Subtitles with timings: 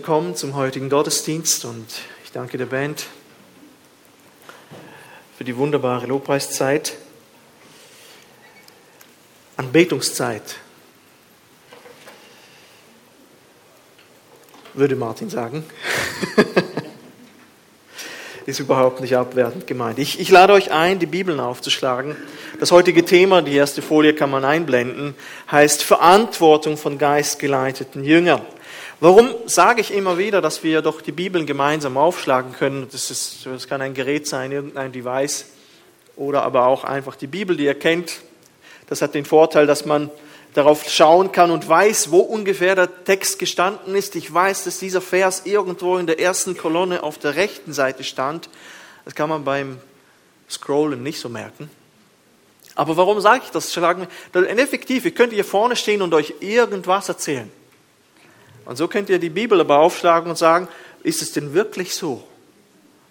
[0.00, 1.84] Willkommen zum heutigen Gottesdienst und
[2.22, 3.06] ich danke der Band
[5.36, 6.96] für die wunderbare Lobpreiszeit.
[9.56, 10.54] Anbetungszeit,
[14.74, 15.64] würde Martin sagen.
[18.46, 19.98] Ist überhaupt nicht abwertend gemeint.
[19.98, 22.14] Ich, ich lade euch ein, die Bibeln aufzuschlagen.
[22.60, 25.16] Das heutige Thema, die erste Folie kann man einblenden,
[25.50, 28.42] heißt Verantwortung von geistgeleiteten Jüngern.
[29.00, 32.88] Warum sage ich immer wieder, dass wir doch die Bibeln gemeinsam aufschlagen können?
[32.90, 35.46] Das, ist, das kann ein Gerät sein, irgendein Device
[36.16, 38.16] oder aber auch einfach die Bibel, die ihr kennt.
[38.88, 40.10] Das hat den Vorteil, dass man
[40.54, 44.16] darauf schauen kann und weiß, wo ungefähr der Text gestanden ist.
[44.16, 48.50] Ich weiß, dass dieser Vers irgendwo in der ersten Kolonne auf der rechten Seite stand.
[49.04, 49.78] Das kann man beim
[50.50, 51.70] Scrollen nicht so merken.
[52.74, 53.72] Aber warum sage ich das?
[53.72, 57.48] Schlagen, effektiv, ich könnte hier vorne stehen und euch irgendwas erzählen.
[58.68, 60.68] Und so könnt ihr die Bibel aber aufschlagen und sagen,
[61.02, 62.22] ist es denn wirklich so?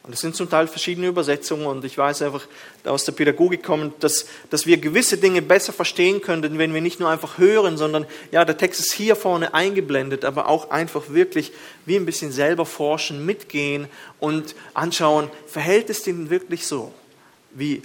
[0.04, 2.46] Und es sind zum Teil verschiedene Übersetzungen und ich weiß einfach
[2.86, 7.00] aus der Pädagogik kommend, dass, dass wir gewisse Dinge besser verstehen könnten, wenn wir nicht
[7.00, 11.52] nur einfach hören, sondern ja, der Text ist hier vorne eingeblendet, aber auch einfach wirklich
[11.88, 13.88] wie ein bisschen selber forschen, mitgehen
[14.20, 16.94] und anschauen, verhält es denn wirklich so,
[17.50, 17.82] wie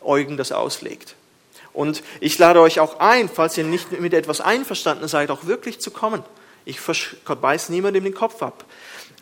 [0.00, 1.16] Eugen das auslegt?
[1.74, 5.80] Und ich lade euch auch ein, falls ihr nicht mit etwas einverstanden seid, auch wirklich
[5.80, 6.24] zu kommen.
[6.64, 8.64] Ich beiß niemandem den Kopf ab.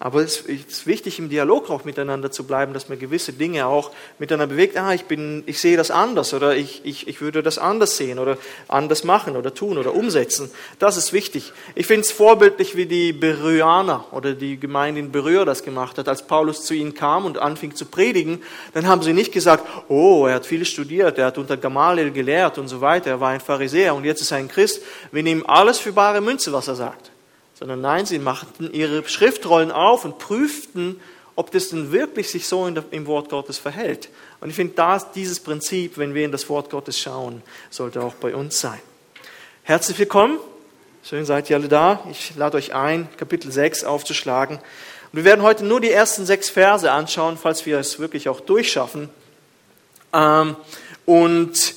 [0.05, 3.93] Aber es ist wichtig, im Dialog auch miteinander zu bleiben, dass man gewisse Dinge auch
[4.19, 4.77] miteinander bewegt.
[4.77, 8.19] Ah, ich, bin, ich sehe das anders oder ich, ich, ich würde das anders sehen
[8.19, 10.51] oder anders machen oder tun oder umsetzen.
[10.81, 11.53] Das ist wichtig.
[11.77, 16.09] Ich finde es vorbildlich, wie die Beröaner oder die Gemeinde in Beröa das gemacht hat.
[16.09, 18.43] Als Paulus zu ihnen kam und anfing zu predigen,
[18.75, 22.59] dann haben sie nicht gesagt, oh, er hat viel studiert, er hat unter Gamaliel gelehrt
[22.59, 24.83] und so weiter, er war ein Pharisäer und jetzt ist er ein Christ.
[25.13, 27.12] Wir nehmen alles für bare Münze, was er sagt
[27.63, 31.01] sondern nein, sie machten ihre Schriftrollen auf und prüften,
[31.37, 34.09] ob das denn wirklich sich so im Wort Gottes verhält.
[34.41, 34.75] Und ich finde,
[35.15, 37.41] dieses Prinzip, wenn wir in das Wort Gottes schauen,
[37.71, 38.81] sollte auch bei uns sein.
[39.63, 40.39] Herzlich willkommen.
[41.05, 42.03] Schön seid ihr alle da.
[42.11, 44.57] Ich lade euch ein, Kapitel 6 aufzuschlagen.
[44.57, 48.41] Und wir werden heute nur die ersten sechs Verse anschauen, falls wir es wirklich auch
[48.41, 49.09] durchschaffen.
[50.13, 50.57] Ähm,
[51.07, 51.75] und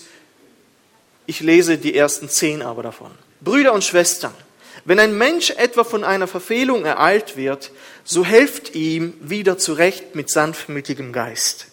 [1.28, 3.12] ich lese die ersten zehn aber davon.
[3.40, 4.34] Brüder und Schwestern,
[4.86, 7.72] wenn ein Mensch etwa von einer Verfehlung ereilt wird,
[8.04, 11.68] so helft ihm wieder zurecht mit sanftmütigem Geist.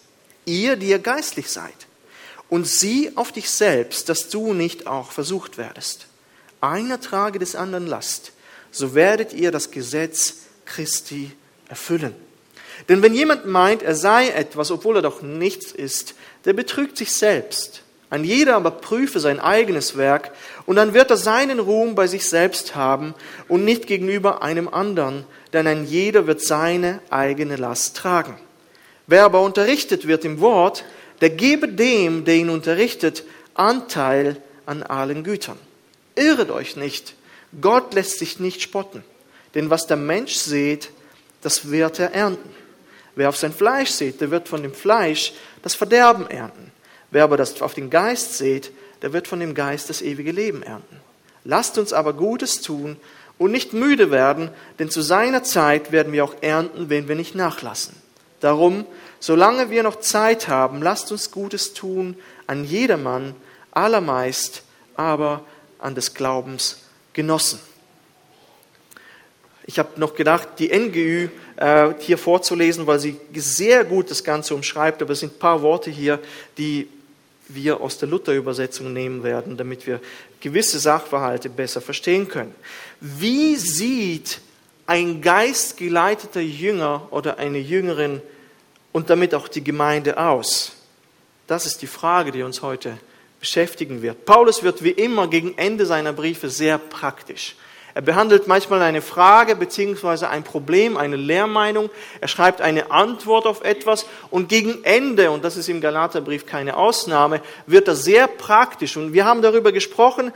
[0.45, 1.73] Ihr, die ihr geistlich seid.
[2.49, 6.07] Und sieh auf dich selbst, dass du nicht auch versucht werdest.
[6.59, 8.31] Einer trage des anderen Last,
[8.71, 11.31] so werdet ihr das Gesetz Christi
[11.69, 12.15] erfüllen.
[12.89, 16.15] Denn wenn jemand meint, er sei etwas, obwohl er doch nichts ist,
[16.45, 17.82] der betrügt sich selbst.
[18.13, 20.29] Ein jeder aber prüfe sein eigenes Werk,
[20.67, 23.15] und dann wird er seinen Ruhm bei sich selbst haben
[23.47, 28.37] und nicht gegenüber einem anderen, denn ein jeder wird seine eigene Last tragen.
[29.07, 30.85] Wer aber unterrichtet wird im Wort,
[31.21, 33.23] der gebe dem, der ihn unterrichtet,
[33.55, 34.37] Anteil
[34.67, 35.57] an allen Gütern.
[36.13, 37.15] Irret euch nicht,
[37.61, 39.03] Gott lässt sich nicht spotten,
[39.55, 40.91] denn was der Mensch sät,
[41.41, 42.51] das wird er ernten.
[43.15, 46.72] Wer auf sein Fleisch sät, der wird von dem Fleisch das Verderben ernten.
[47.13, 48.71] Wer aber das auf den Geist seht,
[49.03, 50.99] der wird von dem Geist das ewige Leben ernten.
[51.43, 52.97] Lasst uns aber Gutes tun
[53.37, 57.35] und nicht müde werden, denn zu seiner Zeit werden wir auch ernten, wenn wir nicht
[57.35, 57.93] nachlassen.
[58.39, 58.85] Darum,
[59.19, 62.15] solange wir noch Zeit haben, lasst uns Gutes tun
[62.47, 63.35] an jedermann,
[63.69, 64.63] allermeist
[64.95, 65.45] aber
[65.77, 66.79] an des Glaubens
[67.13, 67.59] Genossen.
[69.67, 74.55] Ich habe noch gedacht, die NGÜ äh, hier vorzulesen, weil sie sehr gut das Ganze
[74.55, 76.19] umschreibt, aber es sind ein paar Worte hier,
[76.57, 76.87] die
[77.47, 79.99] wir aus der Luther-Übersetzung nehmen werden, damit wir
[80.39, 82.55] gewisse Sachverhalte besser verstehen können.
[82.99, 84.39] Wie sieht
[84.85, 88.21] ein geistgeleiteter Jünger oder eine Jüngerin
[88.91, 90.73] und damit auch die Gemeinde aus?
[91.47, 92.97] Das ist die Frage, die uns heute
[93.39, 94.25] beschäftigen wird.
[94.25, 97.55] Paulus wird wie immer gegen Ende seiner Briefe sehr praktisch.
[97.95, 101.89] Er behandelt manchmal eine Frage beziehungsweise ein Problem, eine Lehrmeinung.
[102.21, 106.75] Er schreibt eine Antwort auf etwas und gegen Ende, und das ist im Galaterbrief keine
[106.75, 108.97] Ausnahme, wird er sehr praktisch.
[108.97, 110.31] Und wir haben darüber gesprochen,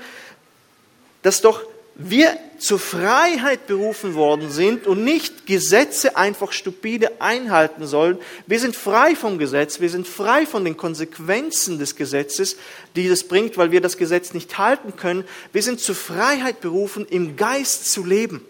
[1.24, 1.62] dass doch
[2.00, 8.20] wir zur Freiheit berufen worden sind und nicht Gesetze einfach stupide einhalten sollen.
[8.46, 12.58] Wir sind frei vom Gesetz, wir sind frei von den Konsequenzen des Gesetzes,
[12.96, 15.24] die das bringt, weil wir das Gesetz nicht halten können.
[15.54, 18.46] Wir sind zur Freiheit berufen, im Geist zu leben.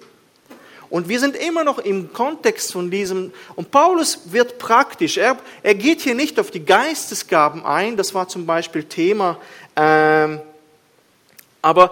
[0.90, 5.76] Und wir sind immer noch im Kontext von diesem, und Paulus wird praktisch, er, er
[5.76, 9.38] geht hier nicht auf die Geistesgaben ein, das war zum Beispiel Thema,
[9.76, 10.40] ähm,
[11.62, 11.92] aber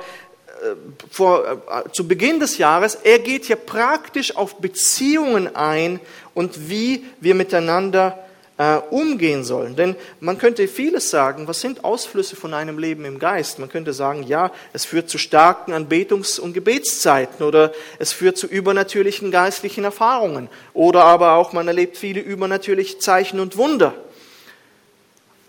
[1.09, 5.99] vor, äh, zu Beginn des Jahres, er geht hier praktisch auf Beziehungen ein
[6.33, 8.19] und wie wir miteinander
[8.57, 9.75] äh, umgehen sollen.
[9.75, 13.59] Denn man könnte vieles sagen, was sind Ausflüsse von einem Leben im Geist?
[13.59, 18.47] Man könnte sagen, ja, es führt zu starken Anbetungs- und Gebetszeiten oder es führt zu
[18.47, 23.93] übernatürlichen geistlichen Erfahrungen oder aber auch man erlebt viele übernatürliche Zeichen und Wunder.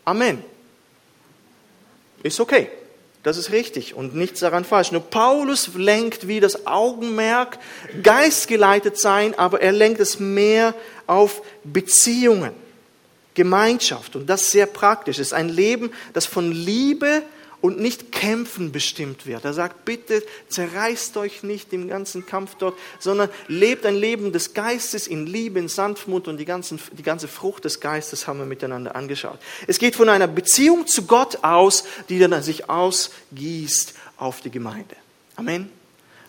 [0.05, 0.43] Amen.
[2.23, 2.69] Ist okay.
[3.27, 4.93] Das ist richtig und nichts daran falsch.
[4.93, 7.59] Nur Paulus lenkt wie das Augenmerk,
[8.05, 10.75] geistgeleitet sein, aber er lenkt es mehr
[11.09, 12.53] auf Beziehungen.
[13.35, 14.15] Gemeinschaft.
[14.15, 15.19] Und das sehr praktisch.
[15.19, 17.25] Es ist ein Leben, das von Liebe
[17.67, 19.45] und nicht Kämpfen bestimmt wird.
[19.45, 24.55] Er sagt, bitte zerreißt euch nicht im ganzen Kampf dort, sondern lebt ein Leben des
[24.55, 28.47] Geistes in Liebe, in Sanftmut und die, ganzen, die ganze Frucht des Geistes haben wir
[28.47, 29.41] miteinander angeschaut.
[29.67, 34.95] Es geht von einer Beziehung zu Gott aus, die dann sich ausgießt auf die Gemeinde.
[35.35, 35.76] Amen.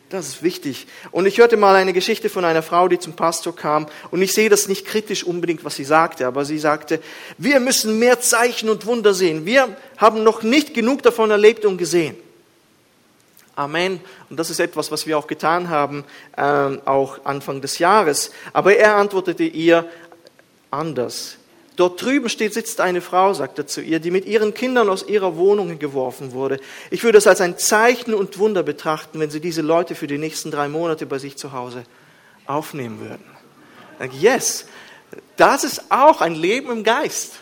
[0.09, 0.88] Das ist wichtig.
[1.12, 3.88] Und ich hörte mal eine Geschichte von einer Frau, die zum Pastor kam.
[4.09, 7.01] Und ich sehe das nicht kritisch unbedingt, was sie sagte, aber sie sagte,
[7.38, 9.45] wir müssen mehr Zeichen und Wunder sehen.
[9.45, 12.15] Wir haben noch nicht genug davon erlebt und gesehen.
[13.57, 14.00] Amen.
[14.30, 16.06] Und das ist etwas, was wir auch getan haben,
[16.38, 18.31] äh, auch Anfang des Jahres.
[18.54, 19.89] Aber er antwortete ihr
[20.71, 21.38] anders.
[21.77, 25.07] Dort drüben steht, sitzt eine Frau, sagt er zu ihr, die mit ihren Kindern aus
[25.07, 26.59] ihrer Wohnung geworfen wurde.
[26.89, 30.18] Ich würde es als ein Zeichen und Wunder betrachten, wenn sie diese Leute für die
[30.18, 31.83] nächsten drei Monate bei sich zu Hause
[32.47, 33.24] aufnehmen würden.
[34.19, 34.65] Yes,
[35.35, 37.39] das ist auch ein Leben im Geist.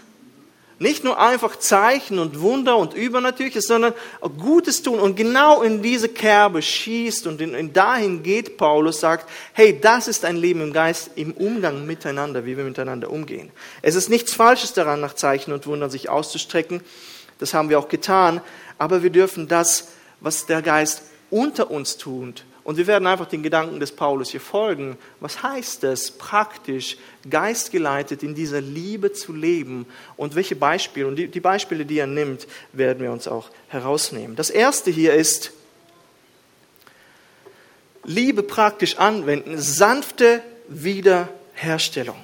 [0.77, 3.93] Nicht nur einfach Zeichen und Wunder und Übernatürliches, sondern
[4.37, 4.99] Gutes tun.
[4.99, 10.09] Und genau in diese Kerbe schießt und in, in dahin geht Paulus, sagt, hey, das
[10.09, 13.51] ist ein Leben im Geist, im Umgang miteinander, wie wir miteinander umgehen.
[13.81, 16.81] Es ist nichts Falsches daran, nach Zeichen und Wundern sich auszustrecken.
[17.39, 18.41] Das haben wir auch getan.
[18.77, 19.89] Aber wir dürfen das,
[20.19, 24.41] was der Geist unter uns tut, und wir werden einfach den Gedanken des Paulus hier
[24.41, 24.97] folgen.
[25.19, 26.97] Was heißt es praktisch,
[27.29, 29.85] geistgeleitet in dieser Liebe zu leben?
[30.17, 34.35] Und welche Beispiele, und die, die Beispiele, die er nimmt, werden wir uns auch herausnehmen.
[34.35, 35.51] Das erste hier ist,
[38.03, 42.17] Liebe praktisch anwenden, sanfte Wiederherstellung.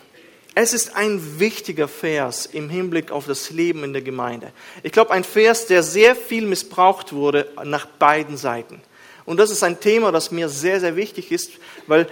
[0.56, 4.52] Es ist ein wichtiger Vers im Hinblick auf das Leben in der Gemeinde.
[4.82, 8.82] Ich glaube, ein Vers, der sehr viel missbraucht wurde nach beiden Seiten.
[9.31, 11.51] Und das ist ein Thema, das mir sehr, sehr wichtig ist,
[11.88, 12.06] weil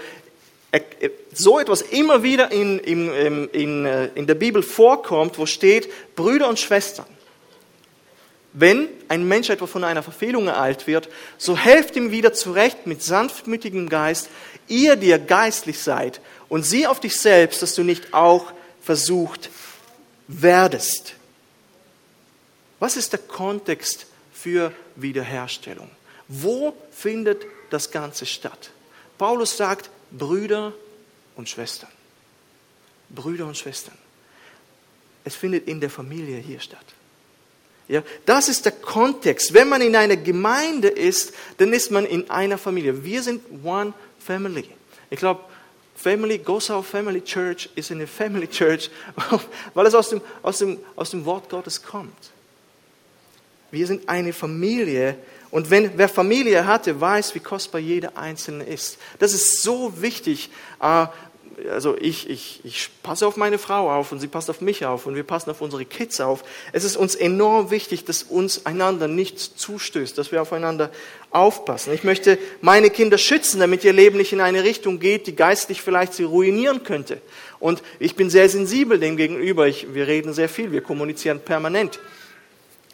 [1.33, 6.47] so etwas immer wieder in, in, in, äh, in der Bibel vorkommt, wo steht, Brüder
[6.47, 7.07] und Schwestern.
[8.53, 13.03] Wenn ein Mensch etwa von einer Verfehlung ereilt wird, so helft ihm wieder zurecht mit
[13.03, 14.29] sanftmütigem Geist,
[14.69, 19.49] ihr, die ihr geistlich seid, und sieh auf dich selbst, dass du nicht auch versucht
[20.29, 21.15] werdest.
[22.79, 25.89] Was ist der Kontext für Wiederherstellung?
[26.31, 28.71] Wo findet das Ganze statt?
[29.17, 30.73] Paulus sagt Brüder
[31.35, 31.89] und Schwestern.
[33.09, 33.97] Brüder und Schwestern.
[35.23, 36.85] Es findet in der Familie hier statt.
[37.87, 39.53] Ja, das ist der Kontext.
[39.53, 43.03] Wenn man in einer Gemeinde ist, dann ist man in einer Familie.
[43.03, 44.69] Wir sind one family.
[45.09, 45.41] Ich glaube,
[45.95, 48.89] Family, Gosau Family Church ist eine Family Church,
[49.73, 52.31] weil es aus dem, aus, dem, aus dem Wort Gottes kommt.
[53.71, 55.17] Wir sind eine Familie
[55.51, 58.97] und wenn, wer Familie hatte, weiß, wie kostbar jeder Einzelne ist.
[59.17, 60.49] Das ist so wichtig.
[60.81, 61.07] Äh,
[61.71, 65.05] also ich, ich, ich passe auf meine Frau auf und sie passt auf mich auf
[65.05, 66.43] und wir passen auf unsere Kids auf.
[66.71, 70.91] Es ist uns enorm wichtig, dass uns einander nicht zustößt, dass wir aufeinander
[71.31, 71.93] aufpassen.
[71.93, 75.81] Ich möchte meine Kinder schützen, damit ihr Leben nicht in eine Richtung geht, die geistlich
[75.81, 77.21] vielleicht sie ruinieren könnte.
[77.59, 79.67] Und ich bin sehr sensibel dem gegenüber.
[79.67, 81.99] Ich, wir reden sehr viel, wir kommunizieren permanent.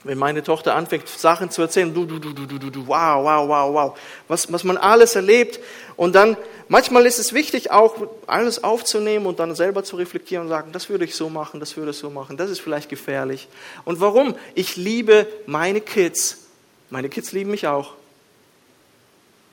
[0.05, 3.50] Wenn meine Tochter anfängt, Sachen zu erzählen, du, du, du, du, du, du, wow, wow,
[3.50, 3.97] wow, wow,
[4.27, 5.59] was, was man alles erlebt.
[5.95, 7.95] Und dann, manchmal ist es wichtig, auch
[8.27, 11.75] alles aufzunehmen und dann selber zu reflektieren und sagen, das würde ich so machen, das
[11.75, 13.47] würde ich so machen, das ist vielleicht gefährlich.
[13.83, 14.35] Und warum?
[14.53, 16.50] Ich liebe meine Kids.
[16.91, 17.93] Meine Kids lieben mich auch.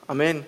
[0.07, 0.45] Amen.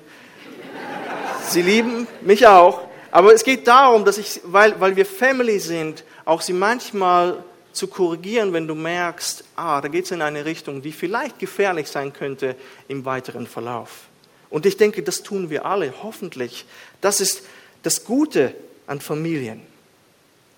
[1.48, 2.82] Sie lieben mich auch.
[3.10, 7.42] Aber es geht darum, dass ich, weil, weil wir Family sind, auch sie manchmal
[7.74, 11.88] zu korrigieren, wenn du merkst, ah, da geht es in eine Richtung, die vielleicht gefährlich
[11.88, 12.56] sein könnte
[12.88, 14.08] im weiteren Verlauf.
[14.50, 16.64] Und ich denke, das tun wir alle, hoffentlich.
[17.00, 17.42] Das ist
[17.82, 18.54] das Gute
[18.86, 19.60] an Familien.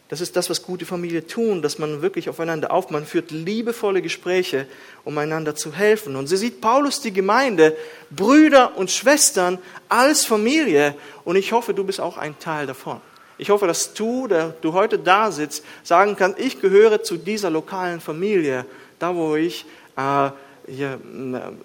[0.08, 4.02] Das ist das, was gute Familien tun, dass man wirklich aufeinander auf, man führt liebevolle
[4.02, 4.66] Gespräche,
[5.04, 6.14] um einander zu helfen.
[6.14, 7.76] Und so sieht Paulus die Gemeinde,
[8.10, 9.58] Brüder und Schwestern
[9.88, 10.94] als Familie.
[11.24, 13.00] Und ich hoffe, du bist auch ein Teil davon.
[13.38, 17.50] Ich hoffe, dass du, der du heute da sitzt, sagen kannst, ich gehöre zu dieser
[17.50, 18.64] lokalen Familie,
[18.98, 19.66] da wo ich
[19.96, 20.30] äh,
[20.66, 20.98] hier,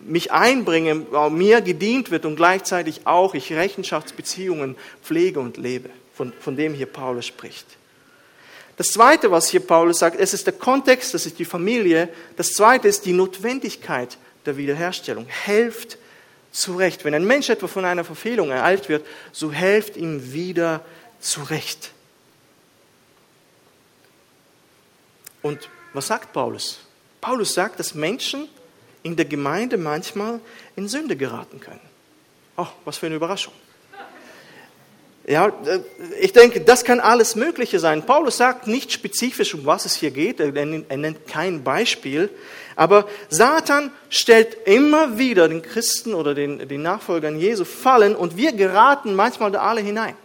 [0.01, 0.95] mich einbringe,
[1.31, 6.85] mir gedient wird und gleichzeitig auch ich Rechenschaftsbeziehungen pflege und lebe, von, von dem hier
[6.85, 7.65] Paulus spricht.
[8.77, 12.09] Das Zweite, was hier Paulus sagt, es ist der Kontext, das ist die Familie.
[12.35, 15.25] Das Zweite ist die Notwendigkeit der Wiederherstellung.
[15.27, 15.97] Helft
[16.51, 17.05] zurecht.
[17.05, 20.83] Wenn ein Mensch etwa von einer Verfehlung ereilt wird, so helft ihm wieder
[21.21, 21.91] zurecht.
[25.41, 26.79] Und was sagt Paulus?
[27.19, 28.47] Paulus sagt, dass Menschen
[29.03, 30.39] in der Gemeinde manchmal
[30.75, 31.81] in Sünde geraten können.
[32.57, 33.53] Oh, was für eine Überraschung.
[35.27, 35.79] Ja, äh,
[36.19, 38.05] ich denke, das kann alles Mögliche sein.
[38.05, 40.39] Paulus sagt nicht spezifisch, um was es hier geht.
[40.39, 42.29] Er nennt kein Beispiel.
[42.75, 48.53] Aber Satan stellt immer wieder den Christen oder den, den Nachfolgern Jesu Fallen und wir
[48.53, 50.15] geraten manchmal da alle hinein.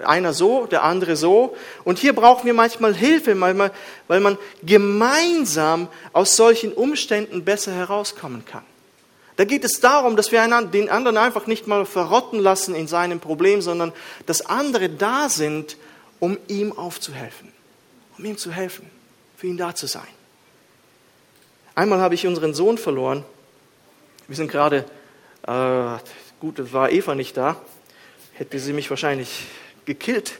[0.00, 1.56] Einer so, der andere so.
[1.84, 3.70] Und hier brauchen wir manchmal Hilfe, weil man,
[4.08, 8.64] weil man gemeinsam aus solchen Umständen besser herauskommen kann.
[9.36, 13.20] Da geht es darum, dass wir den anderen einfach nicht mal verrotten lassen in seinem
[13.20, 13.92] Problem, sondern
[14.26, 15.76] dass andere da sind,
[16.20, 17.52] um ihm aufzuhelfen,
[18.16, 18.88] um ihm zu helfen,
[19.36, 20.06] für ihn da zu sein.
[21.74, 23.24] Einmal habe ich unseren Sohn verloren.
[24.28, 24.84] Wir sind gerade,
[25.46, 25.98] äh,
[26.38, 27.56] gut, war Eva nicht da,
[28.34, 29.46] hätte sie mich wahrscheinlich
[29.84, 30.38] gekillt.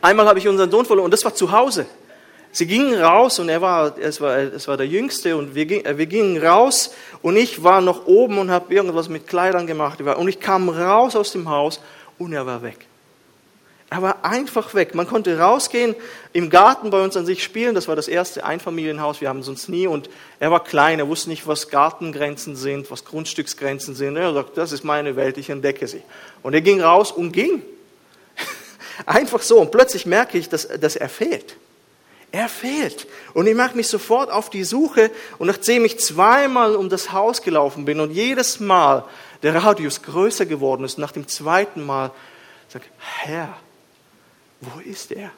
[0.00, 1.86] Einmal habe ich unseren Sohn verloren und das war zu Hause.
[2.50, 6.06] Sie gingen raus und er war, es war, es war der Jüngste und wir, wir
[6.06, 10.00] gingen raus und ich war noch oben und habe irgendwas mit Kleidern gemacht.
[10.00, 11.80] Und ich kam raus aus dem Haus
[12.18, 12.86] und er war weg.
[13.90, 14.94] Er war einfach weg.
[14.94, 15.94] Man konnte rausgehen,
[16.34, 17.74] im Garten bei uns an sich spielen.
[17.74, 19.22] Das war das erste Einfamilienhaus.
[19.22, 19.86] Wir haben sonst nie.
[19.86, 20.98] Und er war klein.
[20.98, 24.16] Er wusste nicht, was Gartengrenzen sind, was Grundstücksgrenzen sind.
[24.16, 25.38] Er sagt, das ist meine Welt.
[25.38, 26.02] Ich entdecke sie.
[26.42, 27.62] Und er ging raus und ging.
[29.06, 29.58] Einfach so.
[29.58, 31.56] Und plötzlich merke ich, dass, dass er fehlt.
[32.30, 33.06] Er fehlt.
[33.32, 35.10] Und ich mache mich sofort auf die Suche.
[35.38, 39.06] Und nachdem ich zweimal um das Haus gelaufen bin und jedes Mal
[39.42, 42.10] der Radius größer geworden ist, nach dem zweiten Mal
[42.68, 43.56] sage Herr,
[44.60, 45.30] wo ist er?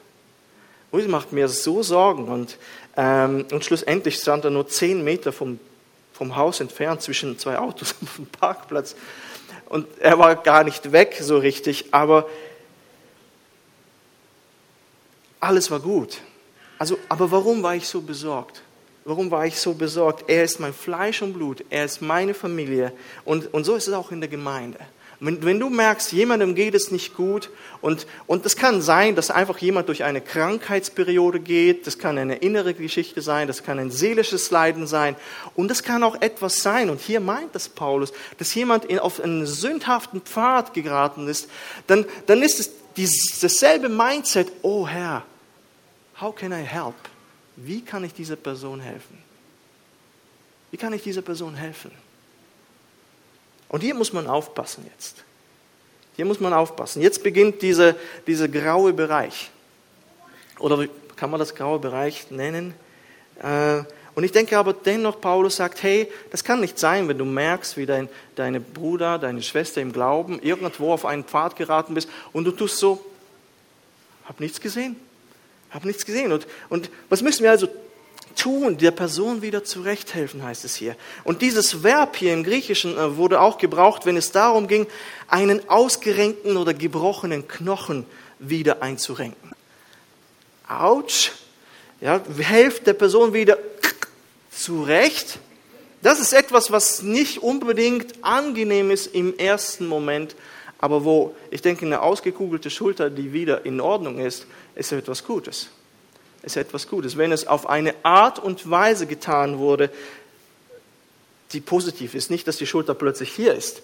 [0.91, 2.27] Und macht mir so Sorgen.
[2.27, 2.57] Und,
[2.97, 5.59] ähm, und schlussendlich stand er nur zehn Meter vom,
[6.13, 8.95] vom Haus entfernt, zwischen zwei Autos auf dem Parkplatz.
[9.67, 12.27] Und er war gar nicht weg so richtig, aber
[15.39, 16.19] alles war gut.
[16.77, 18.61] Also, aber warum war ich so besorgt?
[19.05, 20.29] Warum war ich so besorgt?
[20.29, 22.91] Er ist mein Fleisch und Blut, er ist meine Familie.
[23.25, 24.79] Und, und so ist es auch in der Gemeinde.
[25.23, 29.29] Wenn, wenn du merkst, jemandem geht es nicht gut und, und es kann sein, dass
[29.29, 33.91] einfach jemand durch eine Krankheitsperiode geht, das kann eine innere Geschichte sein, das kann ein
[33.91, 35.15] seelisches Leiden sein
[35.55, 39.21] und das kann auch etwas sein, und hier meint das Paulus, dass jemand in, auf
[39.21, 41.47] einen sündhaften Pfad geraten ist,
[41.85, 45.23] dann, dann ist es dieses, dasselbe Mindset, oh Herr,
[46.19, 46.95] how can I help?
[47.57, 49.19] Wie kann ich dieser Person helfen?
[50.71, 51.91] Wie kann ich dieser Person helfen?
[53.71, 55.23] Und hier muss man aufpassen jetzt.
[56.17, 57.01] Hier muss man aufpassen.
[57.01, 57.95] Jetzt beginnt dieser
[58.27, 59.49] diese graue Bereich.
[60.59, 62.73] Oder kann man das graue Bereich nennen?
[63.41, 67.23] Äh, und ich denke aber dennoch, Paulus sagt, hey, das kann nicht sein, wenn du
[67.23, 72.09] merkst, wie dein deine Bruder, deine Schwester im Glauben irgendwo auf einen Pfad geraten bist
[72.33, 73.05] und du tust so,
[74.25, 74.97] hab nichts gesehen,
[75.69, 76.33] hab nichts gesehen.
[76.33, 77.69] Und, und was müssen wir also
[78.35, 80.95] tun, der Person wieder zurechthelfen, heißt es hier.
[81.23, 84.87] Und dieses Verb hier im Griechischen äh, wurde auch gebraucht, wenn es darum ging,
[85.27, 88.05] einen ausgerenkten oder gebrochenen Knochen
[88.39, 89.51] wieder einzurenken.
[90.67, 91.31] Autsch.
[91.99, 93.57] Ja, helft der Person wieder
[94.49, 95.37] zurecht.
[96.01, 100.35] Das ist etwas, was nicht unbedingt angenehm ist im ersten Moment,
[100.79, 105.69] aber wo ich denke, eine ausgekugelte Schulter, die wieder in Ordnung ist, ist etwas Gutes
[106.43, 107.17] ist etwas Gutes.
[107.17, 109.89] Wenn es auf eine Art und Weise getan wurde,
[111.53, 113.81] die positiv ist, nicht, dass die Schulter plötzlich hier ist,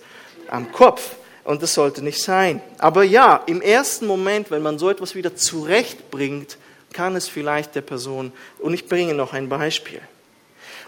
[0.50, 1.16] am Kopf.
[1.44, 2.62] Und das sollte nicht sein.
[2.78, 6.58] Aber ja, im ersten Moment, wenn man so etwas wieder zurechtbringt,
[6.92, 10.02] kann es vielleicht der Person, und ich bringe noch ein Beispiel.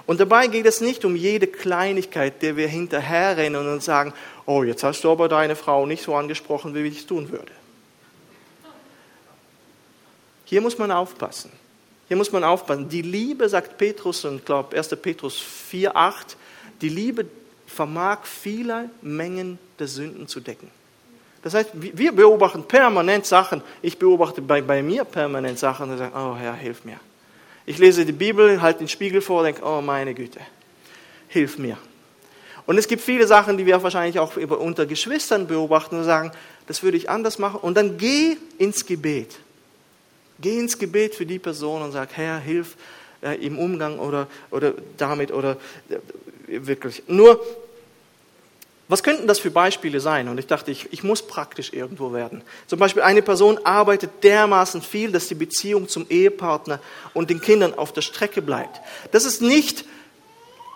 [0.06, 4.14] Und dabei geht es nicht um jede Kleinigkeit, der wir hinterherrennen und sagen,
[4.48, 7.52] oh, jetzt hast du aber deine Frau nicht so angesprochen, wie ich es tun würde.
[10.50, 11.52] Hier muss man aufpassen.
[12.08, 12.90] Hier muss man aufpassen.
[12.90, 14.90] Die Liebe, sagt Petrus, und ich glaube 1.
[15.00, 15.40] Petrus
[15.72, 16.36] 4,8,
[16.82, 17.28] die Liebe
[17.68, 20.72] vermag viele Mengen der Sünden zu decken.
[21.44, 23.62] Das heißt, wir beobachten permanent Sachen.
[23.84, 27.00] Ich beobachte bei, bei mir permanent Sachen und sage, oh Herr, hilf mir.
[27.68, 30.40] Ich lese die Bibel, halte den Spiegel vor und denke, oh meine Güte,
[31.28, 31.78] hilf mir.
[32.66, 36.32] Und es gibt viele Sachen, die wir wahrscheinlich auch unter Geschwistern beobachten und sagen,
[36.66, 37.60] das würde ich anders machen.
[37.60, 39.38] Und dann geh ins Gebet.
[40.42, 42.76] Geh ins Gebet für die Person und sag, Herr, hilf,
[43.22, 45.58] äh, im Umgang oder, oder damit oder
[45.90, 47.04] äh, wirklich.
[47.08, 47.44] Nur,
[48.88, 50.28] was könnten das für Beispiele sein?
[50.30, 52.42] Und ich dachte, ich, ich muss praktisch irgendwo werden.
[52.66, 56.80] Zum Beispiel eine Person arbeitet dermaßen viel, dass die Beziehung zum Ehepartner
[57.14, 58.80] und den Kindern auf der Strecke bleibt.
[59.12, 59.86] Das ist nicht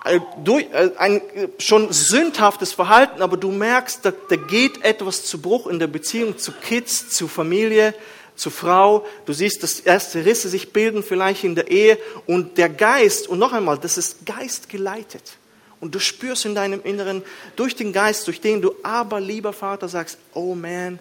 [0.05, 1.21] äh, äh, ein
[1.57, 6.37] schon sündhaftes Verhalten, aber du merkst, da, da geht etwas zu Bruch in der Beziehung
[6.37, 7.95] zu Kids, zu Familie,
[8.35, 9.05] zu Frau.
[9.25, 13.39] Du siehst, dass erste Risse sich bilden vielleicht in der Ehe und der Geist, und
[13.39, 15.37] noch einmal, das ist Geist geleitet.
[15.79, 17.23] Und du spürst in deinem Inneren
[17.55, 20.99] durch den Geist, durch den du aber, lieber Vater, sagst, oh man,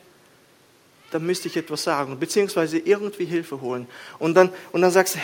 [1.12, 3.86] da müsste ich etwas sagen, beziehungsweise irgendwie Hilfe holen.
[4.18, 5.18] Und dann, und dann sagst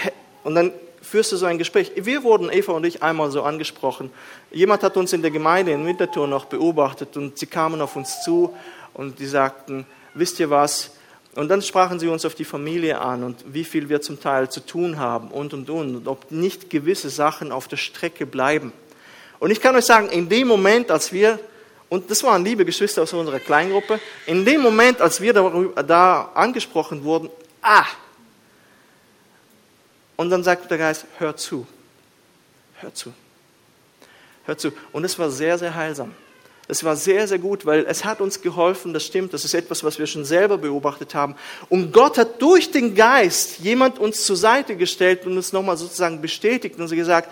[0.45, 0.73] und dann
[1.03, 1.93] führst du so ein Gespräch.
[1.97, 4.11] Wir wurden, Eva und ich, einmal so angesprochen.
[4.51, 8.23] Jemand hat uns in der Gemeinde in Winterthur noch beobachtet und sie kamen auf uns
[8.23, 8.55] zu
[8.95, 10.91] und die sagten, wisst ihr was?
[11.35, 14.51] Und dann sprachen sie uns auf die Familie an und wie viel wir zum Teil
[14.51, 18.73] zu tun haben und und und und ob nicht gewisse Sachen auf der Strecke bleiben.
[19.39, 21.39] Und ich kann euch sagen, in dem Moment, als wir,
[21.89, 26.33] und das waren liebe Geschwister aus unserer Kleingruppe, in dem Moment, als wir darüber, da
[26.35, 27.31] angesprochen wurden,
[27.63, 27.87] ah,
[30.17, 31.65] und dann sagt der Geist, hör zu,
[32.81, 33.13] hör zu,
[34.45, 34.73] hör zu.
[34.91, 36.13] Und es war sehr, sehr heilsam.
[36.71, 39.83] Es war sehr, sehr gut, weil es hat uns geholfen, das stimmt, das ist etwas,
[39.83, 41.35] was wir schon selber beobachtet haben.
[41.71, 46.21] Und Gott hat durch den Geist jemand uns zur Seite gestellt und uns nochmal sozusagen
[46.21, 47.31] bestätigt und gesagt,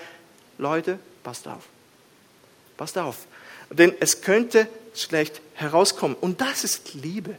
[0.57, 1.65] Leute, passt auf.
[2.79, 3.17] Passt auf.
[3.69, 6.17] Denn es könnte schlecht herauskommen.
[6.19, 7.37] Und das ist Liebe.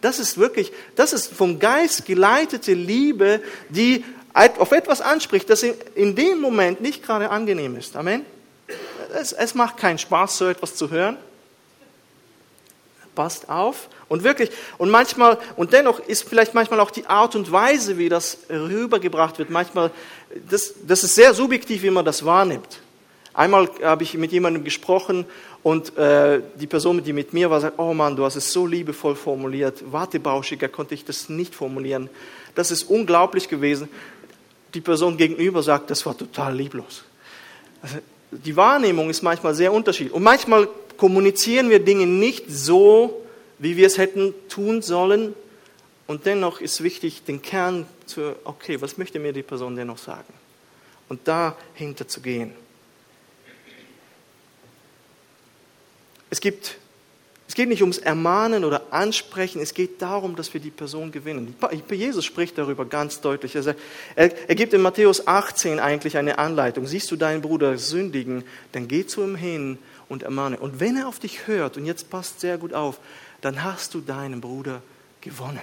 [0.00, 6.16] Das ist wirklich, das ist vom Geist geleitete Liebe, die auf etwas anspricht, das in
[6.16, 7.96] dem Moment nicht gerade angenehm ist.
[7.96, 8.24] Amen.
[9.14, 11.18] Es, es macht keinen Spaß, so etwas zu hören.
[13.14, 13.88] Passt auf.
[14.08, 18.08] Und wirklich, und manchmal, und dennoch ist vielleicht manchmal auch die Art und Weise, wie
[18.08, 19.90] das rübergebracht wird, manchmal,
[20.50, 22.80] das, das ist sehr subjektiv, wie man das wahrnimmt.
[23.32, 25.26] Einmal habe ich mit jemandem gesprochen
[25.64, 28.66] und äh, die Person, die mit mir war, sagt, oh Mann, du hast es so
[28.66, 32.10] liebevoll formuliert, wartebauschiger konnte ich das nicht formulieren.
[32.54, 33.88] Das ist unglaublich gewesen.
[34.74, 37.02] Die Person gegenüber sagt, das war total lieblos.
[37.82, 37.96] Also,
[38.30, 40.14] die Wahrnehmung ist manchmal sehr unterschiedlich.
[40.14, 43.24] Und manchmal kommunizieren wir Dinge nicht so,
[43.58, 45.34] wie wir es hätten tun sollen.
[46.06, 50.32] Und dennoch ist wichtig, den Kern zu, okay, was möchte mir die Person dennoch sagen?
[51.08, 52.52] Und dahinter zu gehen.
[56.28, 56.76] Es, gibt,
[57.48, 61.54] es geht nicht ums Ermahnen oder Ansprechen, es geht darum, dass wir die Person gewinnen.
[61.90, 63.54] Jesus spricht darüber ganz deutlich.
[63.54, 63.76] Er,
[64.16, 66.86] er gibt in Matthäus 18 eigentlich eine Anleitung.
[66.86, 70.58] Siehst du deinen Bruder sündigen, dann geh zu ihm hin und ermahne.
[70.58, 72.98] Und wenn er auf dich hört, und jetzt passt sehr gut auf,
[73.40, 74.82] dann hast du deinen Bruder
[75.20, 75.62] gewonnen.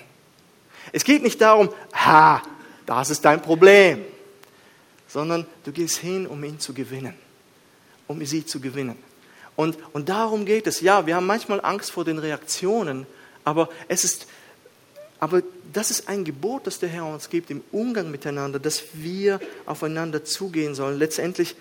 [0.91, 2.41] Es geht nicht darum, ha,
[2.86, 4.04] das ist dein Problem,
[5.08, 7.13] sondern du gehst hin, um ihn zu gewinnen,
[8.08, 8.97] um sie zu gewinnen.
[9.56, 10.82] Und, und darum geht es.
[10.82, 13.06] Ja, wir haben manchmal Angst vor den Reaktionen,
[13.43, 14.27] aber es ist,
[15.19, 19.39] aber das ist ein Gebot, das der Herr uns gibt im Umgang miteinander, dass wir
[19.65, 20.97] aufeinander zugehen sollen.
[20.97, 21.56] Letztendlich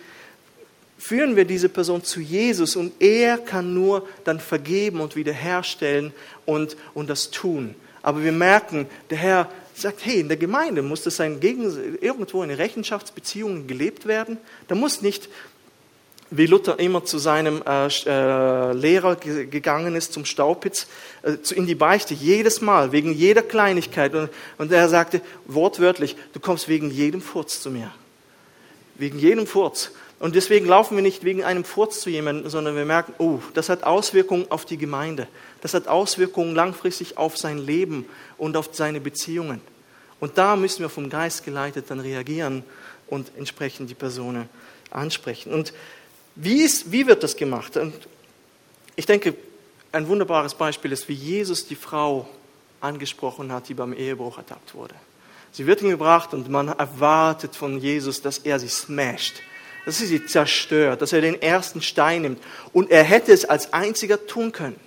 [1.01, 6.13] führen wir diese Person zu Jesus und er kann nur dann vergeben und wiederherstellen
[6.45, 7.75] und, und das tun.
[8.03, 11.65] Aber wir merken, der Herr sagt, hey, in der Gemeinde muss das ein Gegen,
[12.01, 14.37] irgendwo eine Rechenschaftsbeziehung gelebt werden.
[14.69, 15.31] Da muss nicht
[16.31, 20.87] wie Luther immer zu seinem äh, äh, Lehrer gegangen ist, zum Staupitz,
[21.23, 24.15] äh, in die Beichte, jedes Mal, wegen jeder Kleinigkeit.
[24.15, 27.91] Und, und er sagte wortwörtlich, du kommst wegen jedem Furz zu mir.
[28.97, 29.93] Wegen jedem Furz.
[30.21, 33.71] Und deswegen laufen wir nicht wegen einem Furz zu jemandem, sondern wir merken, oh, das
[33.71, 35.27] hat Auswirkungen auf die Gemeinde.
[35.63, 38.07] Das hat Auswirkungen langfristig auf sein Leben
[38.37, 39.63] und auf seine Beziehungen.
[40.21, 42.65] Und da müssen wir vom Geist geleitet dann reagieren
[43.07, 44.51] und entsprechend die Personen
[44.91, 45.55] ansprechen.
[45.55, 45.73] Und
[46.37, 47.79] wie, ist, wie wird das gemacht?
[47.79, 47.95] Und
[48.97, 49.35] ich denke,
[49.91, 52.29] ein wunderbares Beispiel ist, wie Jesus die Frau
[52.83, 54.95] angesprochen hat, die beim Ehebruch ertappt wurde.
[55.53, 59.43] Sie wird ihm gebracht und man erwartet von Jesus, dass er sie smasht,
[59.87, 62.43] dass er sie zerstört, dass er den ersten Stein nimmt.
[62.73, 64.79] Und er hätte es als einziger tun können.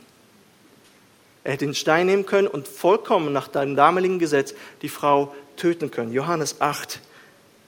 [1.44, 5.92] Er hätte den Stein nehmen können und vollkommen nach dem damaligen Gesetz die Frau töten
[5.92, 6.14] können.
[6.14, 7.00] Johannes 8.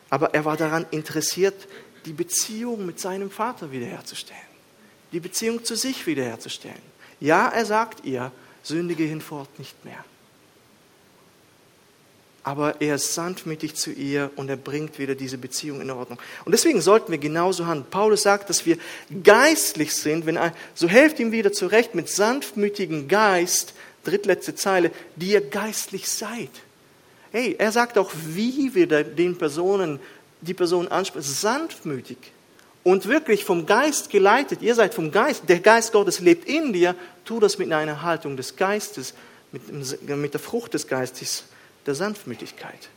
[0.10, 1.68] Aber er war daran interessiert,
[2.06, 4.42] die Beziehung mit seinem Vater wiederherzustellen,
[5.12, 6.82] die Beziehung zu sich wiederherzustellen.
[7.20, 8.32] Ja, er sagt ihr,
[8.64, 10.04] sündige hinfort nicht mehr.
[12.46, 16.20] Aber er ist sanftmütig zu ihr und er bringt wieder diese Beziehung in Ordnung.
[16.46, 17.90] Und deswegen sollten wir genauso handeln.
[17.90, 18.78] Paulus sagt, dass wir
[19.24, 25.32] geistlich sind, wenn er, so helft ihm wieder zurecht mit sanftmütigem Geist, drittletzte Zeile, die
[25.32, 26.52] ihr geistlich seid.
[27.32, 30.00] Hey, er sagt auch, wie wir den Personen
[30.42, 32.18] die Person anspricht, sanftmütig
[32.84, 34.62] und wirklich vom Geist geleitet.
[34.62, 36.94] Ihr seid vom Geist, der Geist Gottes lebt in dir.
[37.26, 39.16] Tu das mit einer Haltung des Geistes,
[39.52, 41.46] mit, mit der Frucht des Geistes,
[41.86, 42.90] der Sanftmütigkeit.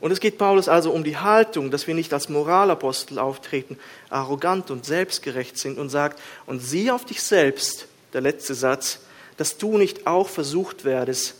[0.00, 3.78] Und es geht Paulus also um die Haltung, dass wir nicht als Moralapostel auftreten,
[4.10, 8.98] arrogant und selbstgerecht sind und sagt, und sieh auf dich selbst, der letzte Satz,
[9.36, 11.36] dass du nicht auch versucht werdest.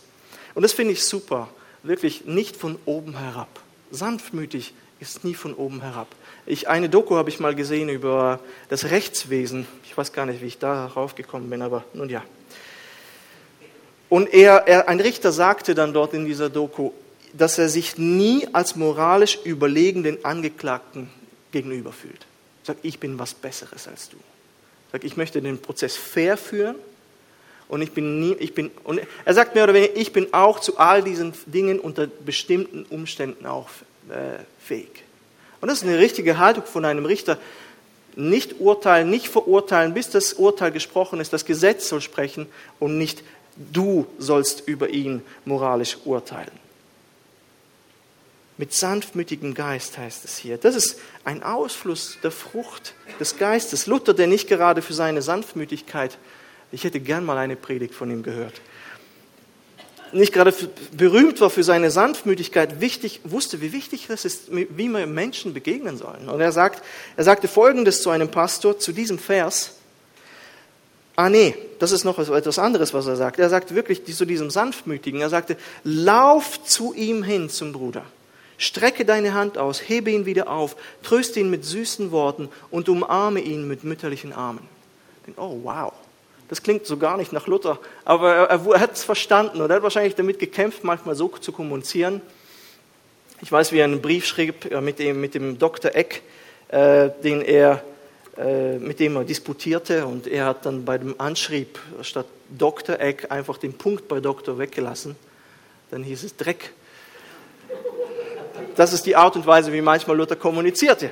[0.55, 1.49] Und das finde ich super,
[1.83, 3.49] wirklich nicht von oben herab.
[3.91, 6.07] Sanftmütig ist nie von oben herab.
[6.45, 9.67] Ich, eine Doku habe ich mal gesehen über das Rechtswesen.
[9.83, 12.23] Ich weiß gar nicht, wie ich darauf gekommen bin, aber nun ja.
[14.13, 16.91] Und er, er, ein Richter sagte dann dort in dieser Doku,
[17.33, 21.09] dass er sich nie als moralisch überlegen den Angeklagten
[21.51, 22.27] gegenüber fühlt.
[22.61, 24.17] Sagt, ich bin was Besseres als du.
[24.17, 26.75] Er sagt, ich möchte den Prozess fair führen
[27.67, 30.59] und ich bin nie, ich bin, und er sagt mehr oder weniger, ich bin auch
[30.59, 33.69] zu all diesen Dingen unter bestimmten Umständen auch
[34.09, 35.03] äh, fähig.
[35.59, 37.39] Und das ist eine richtige Haltung von einem Richter.
[38.15, 41.33] Nicht urteilen, nicht verurteilen, bis das Urteil gesprochen ist.
[41.33, 42.45] Das Gesetz soll sprechen
[42.79, 43.23] und nicht
[43.55, 46.63] du sollst über ihn moralisch urteilen.
[48.57, 50.57] Mit sanftmütigem Geist heißt es hier.
[50.57, 53.87] Das ist ein Ausfluss der Frucht des Geistes.
[53.87, 56.17] Luther, der nicht gerade für seine Sanftmütigkeit,
[56.71, 58.61] ich hätte gern mal eine Predigt von ihm gehört,
[60.13, 60.53] nicht gerade
[60.91, 65.97] berühmt war für seine Sanftmütigkeit, wichtig, wusste, wie wichtig es ist, wie wir Menschen begegnen
[65.97, 66.29] sollen.
[66.29, 66.83] Und er, sagt,
[67.17, 69.77] er sagte Folgendes zu einem Pastor, zu diesem Vers.
[71.15, 73.39] Ah nee, das ist noch etwas anderes, was er sagt.
[73.39, 78.03] Er sagt wirklich zu diesem Sanftmütigen, er sagte, lauf zu ihm hin, zum Bruder.
[78.57, 83.41] Strecke deine Hand aus, hebe ihn wieder auf, tröste ihn mit süßen Worten und umarme
[83.41, 84.67] ihn mit mütterlichen Armen.
[85.37, 85.93] Oh, wow.
[86.49, 89.77] Das klingt so gar nicht nach Luther, aber er, er hat es verstanden und er
[89.77, 92.21] hat wahrscheinlich damit gekämpft, manchmal so zu kommunizieren.
[93.41, 95.95] Ich weiß, wie er einen Brief schrieb äh, mit dem, mit dem Dr.
[95.95, 96.21] Eck,
[96.69, 97.83] äh, den er,
[98.35, 102.99] mit dem er disputierte und er hat dann bei dem Anschrieb statt Dr.
[102.99, 105.15] Eck einfach den Punkt bei Doktor weggelassen.
[105.91, 106.71] Dann hieß es Dreck
[108.75, 111.11] das ist die Art und Weise, wie manchmal Luther kommunizierte,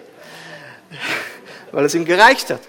[1.72, 2.62] weil es ihm gereicht hat.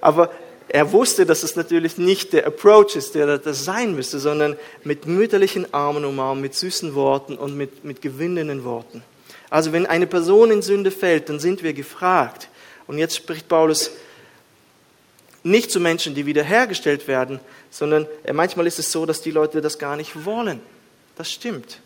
[0.00, 0.30] Aber
[0.68, 5.06] er wusste, dass es natürlich nicht der Approach ist, der das sein müsste, sondern mit
[5.06, 9.02] mütterlichen Armen umarmen, mit süßen Worten und mit, mit gewinnenden Worten.
[9.50, 12.48] Also wenn eine Person in Sünde fällt, dann sind wir gefragt.
[12.86, 13.90] Und jetzt spricht Paulus
[15.42, 19.78] nicht zu Menschen, die wiederhergestellt werden, sondern manchmal ist es so, dass die Leute das
[19.78, 20.60] gar nicht wollen.
[21.16, 21.80] Das stimmt.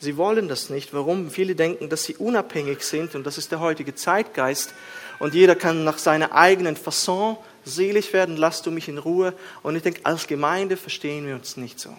[0.00, 0.94] Sie wollen das nicht.
[0.94, 1.30] Warum?
[1.30, 4.72] Viele denken, dass sie unabhängig sind und das ist der heutige Zeitgeist.
[5.18, 9.34] Und jeder kann nach seiner eigenen Fasson selig werden, lass du mich in Ruhe.
[9.64, 11.90] Und ich denke, als Gemeinde verstehen wir uns nicht so.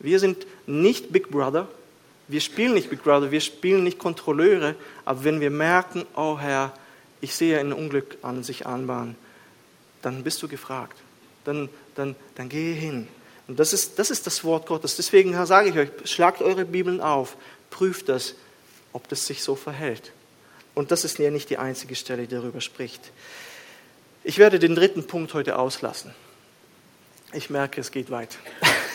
[0.00, 1.68] Wir sind nicht Big Brother.
[2.28, 4.74] Wir spielen nicht Big Brother, wir spielen nicht Kontrolleure.
[5.04, 6.72] Aber wenn wir merken, oh Herr,
[7.20, 9.16] ich sehe ein Unglück an sich anbahnen,
[10.02, 10.96] dann bist du gefragt.
[11.44, 13.08] Dann, dann, dann gehe hin
[13.48, 14.96] und das ist, das ist das Wort Gottes.
[14.96, 17.36] Deswegen sage ich euch, schlagt eure Bibeln auf,
[17.70, 18.34] prüft das,
[18.92, 20.12] ob das sich so verhält.
[20.74, 23.10] Und das ist ja nicht die einzige Stelle, die darüber spricht.
[24.22, 26.14] Ich werde den dritten Punkt heute auslassen.
[27.32, 28.38] Ich merke, es geht weit.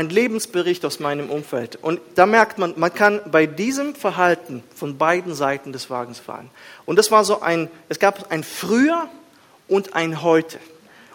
[0.00, 1.76] Ein Lebensbericht aus meinem Umfeld.
[1.76, 6.48] Und da merkt man, man kann bei diesem Verhalten von beiden Seiten des Wagens fahren.
[6.86, 9.10] Und das war so ein, es gab ein Früher
[9.68, 10.58] und ein Heute.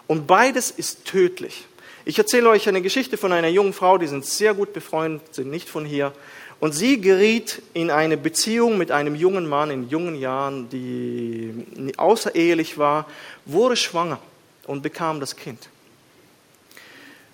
[0.06, 1.64] Und beides ist tödlich.
[2.04, 5.50] Ich erzähle euch eine Geschichte von einer jungen Frau, die sind sehr gut befreundet, sind
[5.50, 6.12] nicht von hier.
[6.60, 12.78] Und sie geriet in eine Beziehung mit einem jungen Mann in jungen Jahren, die außerehelich
[12.78, 13.06] war,
[13.46, 14.20] wurde schwanger
[14.64, 15.70] und bekam das Kind.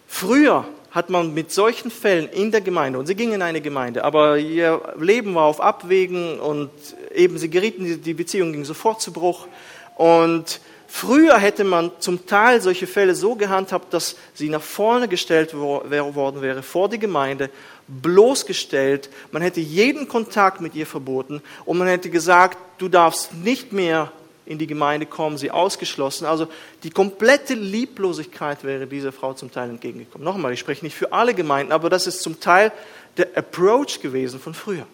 [0.09, 4.05] Früher hat man mit solchen Fällen in der Gemeinde, und sie ging in eine Gemeinde,
[4.05, 6.71] aber ihr Leben war auf Abwägen und
[7.15, 9.49] eben sie gerieten, die Beziehung ging sofort zu Bruch.
[9.97, 10.61] Und
[10.95, 16.43] Früher hätte man zum Teil solche Fälle so gehandhabt, dass sie nach vorne gestellt worden
[16.43, 17.49] wäre, vor die Gemeinde,
[17.89, 19.09] bloßgestellt.
[19.33, 24.13] Man hätte jeden Kontakt mit ihr verboten und man hätte gesagt, du darfst nicht mehr
[24.45, 26.27] in die Gemeinde kommen, sie ausgeschlossen.
[26.27, 26.49] Also
[26.83, 30.25] die komplette Lieblosigkeit wäre dieser Frau zum Teil entgegengekommen.
[30.25, 32.73] Nochmal, ich spreche nicht für alle Gemeinden, aber das ist zum Teil
[33.17, 34.87] der Approach gewesen von früher.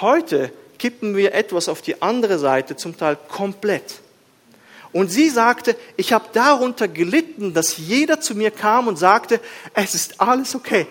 [0.00, 4.00] Heute kippen wir etwas auf die andere Seite, zum Teil komplett.
[4.92, 9.40] Und sie sagte, ich habe darunter gelitten, dass jeder zu mir kam und sagte,
[9.74, 10.86] es ist alles okay.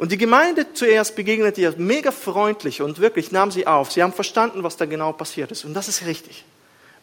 [0.00, 3.92] Und die Gemeinde zuerst begegnete ihr mega freundlich und wirklich nahm sie auf.
[3.92, 5.66] Sie haben verstanden, was da genau passiert ist.
[5.66, 6.46] Und das ist richtig.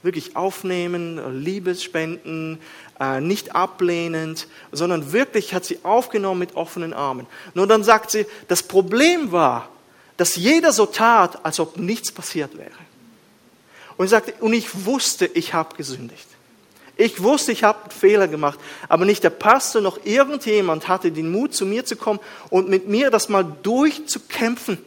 [0.02, 2.58] wirklich aufnehmen, Liebe spenden,
[3.00, 7.28] äh, nicht ablehnend, sondern wirklich hat sie aufgenommen mit offenen Armen.
[7.54, 9.70] Nur dann sagt sie, das Problem war,
[10.18, 12.72] dass jeder so tat, als ob nichts passiert wäre.
[13.98, 16.28] Und sie sagte, und ich wusste, ich habe gesündigt.
[16.98, 21.32] Ich wusste, ich habe einen Fehler gemacht, aber nicht der Pastor noch irgendjemand hatte den
[21.32, 24.80] Mut, zu mir zu kommen und mit mir das mal durchzukämpfen.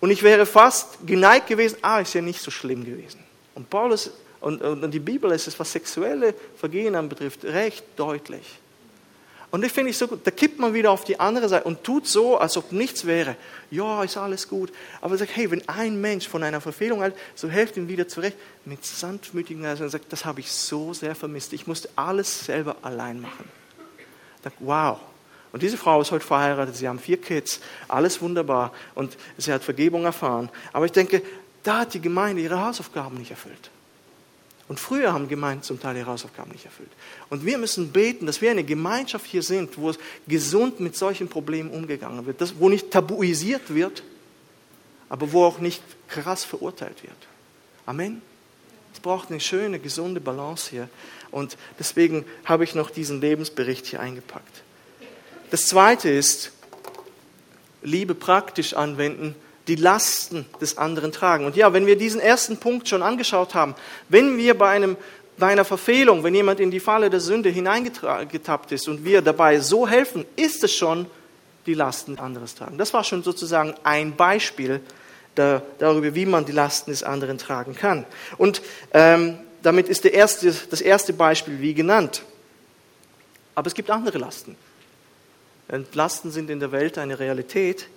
[0.00, 3.20] Und ich wäre fast geneigt gewesen, ah, ist ja nicht so schlimm gewesen.
[3.54, 8.58] Und Paulus und, und die Bibel ist es, was sexuelle Vergehen anbetrifft, recht deutlich.
[9.50, 10.20] Und das finde ich so gut.
[10.26, 13.34] Da kippt man wieder auf die andere Seite und tut so, als ob nichts wäre.
[13.70, 14.70] Ja, ist alles gut.
[15.00, 18.36] Aber sagt, hey, wenn ein Mensch von einer Verfehlung hat, so helft ihm wieder zurecht.
[18.66, 21.54] Mit sanftmütigen Geist und sagt, das habe ich so sehr vermisst.
[21.54, 23.48] Ich musste alles selber allein machen.
[24.44, 24.98] Sagt, wow.
[25.50, 26.76] Und diese Frau ist heute verheiratet.
[26.76, 27.60] Sie haben vier Kids.
[27.88, 28.72] Alles wunderbar.
[28.94, 30.50] Und sie hat Vergebung erfahren.
[30.74, 31.22] Aber ich denke,
[31.62, 33.70] da hat die Gemeinde ihre Hausaufgaben nicht erfüllt.
[34.68, 36.90] Und früher haben Gemeinden zum Teil ihre Hausaufgaben nicht erfüllt.
[37.30, 41.28] Und wir müssen beten, dass wir eine Gemeinschaft hier sind, wo es gesund mit solchen
[41.28, 44.02] Problemen umgegangen wird, das, wo nicht tabuisiert wird,
[45.08, 47.16] aber wo auch nicht krass verurteilt wird.
[47.86, 48.20] Amen.
[48.92, 50.88] Es braucht eine schöne, gesunde Balance hier.
[51.30, 54.62] Und deswegen habe ich noch diesen Lebensbericht hier eingepackt.
[55.50, 56.52] Das zweite ist,
[57.80, 59.34] Liebe praktisch anwenden
[59.68, 61.44] die Lasten des anderen tragen.
[61.44, 63.74] Und ja, wenn wir diesen ersten Punkt schon angeschaut haben,
[64.08, 64.96] wenn wir bei, einem,
[65.36, 69.60] bei einer Verfehlung, wenn jemand in die Falle der Sünde hineingetappt ist und wir dabei
[69.60, 71.06] so helfen, ist es schon
[71.66, 72.78] die Lasten anderes tragen.
[72.78, 74.80] Das war schon sozusagen ein Beispiel
[75.34, 78.06] da, darüber, wie man die Lasten des anderen tragen kann.
[78.38, 82.22] Und ähm, damit ist erste, das erste Beispiel wie genannt.
[83.54, 84.56] Aber es gibt andere Lasten.
[85.92, 87.88] Lasten sind in der Welt eine Realität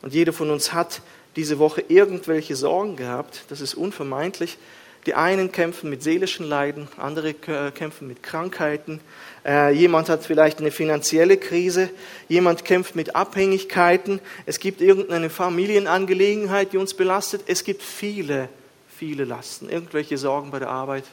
[0.00, 1.02] und jeder von uns hat
[1.38, 3.44] diese Woche irgendwelche Sorgen gehabt.
[3.48, 4.58] Das ist unvermeidlich.
[5.06, 9.00] Die einen kämpfen mit seelischen Leiden, andere kämpfen mit Krankheiten.
[9.46, 11.90] Äh, jemand hat vielleicht eine finanzielle Krise,
[12.28, 14.18] jemand kämpft mit Abhängigkeiten.
[14.46, 17.42] Es gibt irgendeine Familienangelegenheit, die uns belastet.
[17.46, 18.48] Es gibt viele,
[18.88, 21.04] viele Lasten, irgendwelche Sorgen bei der Arbeit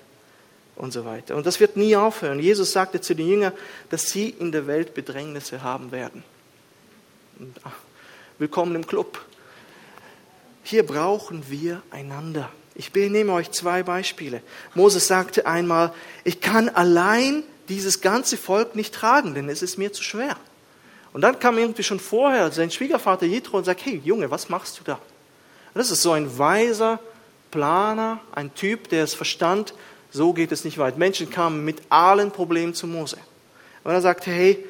[0.76, 1.36] und so weiter.
[1.36, 2.40] Und das wird nie aufhören.
[2.40, 3.54] Jesus sagte zu den Jüngern,
[3.92, 6.24] dass sie in der Welt Bedrängnisse haben werden.
[7.64, 7.76] Ach,
[8.40, 9.24] willkommen im Club.
[10.66, 12.50] Hier brauchen wir einander.
[12.74, 14.42] Ich nehme euch zwei Beispiele.
[14.74, 19.94] Moses sagte einmal, ich kann allein dieses ganze Volk nicht tragen, denn es ist mir
[19.94, 20.36] zu schwer.
[21.14, 24.80] Und dann kam irgendwie schon vorher sein Schwiegervater Jethro und sagt, hey Junge, was machst
[24.80, 24.94] du da?
[24.94, 27.00] Und das ist so ein weiser
[27.52, 29.76] Planer, ein Typ, der es verstand,
[30.10, 30.98] so geht es nicht weit.
[30.98, 33.18] Menschen kamen mit allen Problemen zu Mose.
[33.84, 34.66] Und er sagte, hey,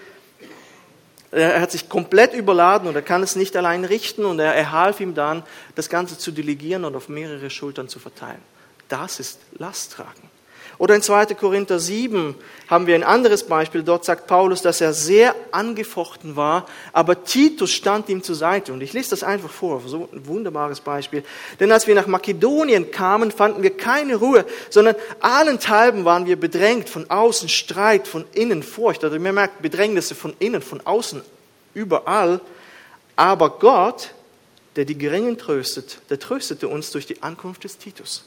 [1.35, 4.71] er hat sich komplett überladen und er kann es nicht allein richten und er, er
[4.71, 5.43] half ihm dann,
[5.75, 8.41] das Ganze zu delegieren und auf mehrere Schultern zu verteilen.
[8.87, 10.34] Das ist Lasttragen.
[10.77, 11.27] Oder in 2.
[11.35, 12.35] Korinther 7
[12.67, 13.83] haben wir ein anderes Beispiel.
[13.83, 18.73] Dort sagt Paulus, dass er sehr angefochten war, aber Titus stand ihm zur Seite.
[18.73, 21.23] Und ich lese das einfach vor, so ein wunderbares Beispiel.
[21.59, 26.89] Denn als wir nach Makedonien kamen, fanden wir keine Ruhe, sondern allenthalben waren wir bedrängt,
[26.89, 29.03] von außen Streit, von innen Furcht.
[29.03, 31.21] Also man merkt Bedrängnisse von innen, von außen,
[31.73, 32.41] überall.
[33.15, 34.11] Aber Gott,
[34.75, 38.25] der die Geringen tröstet, der tröstete uns durch die Ankunft des Titus.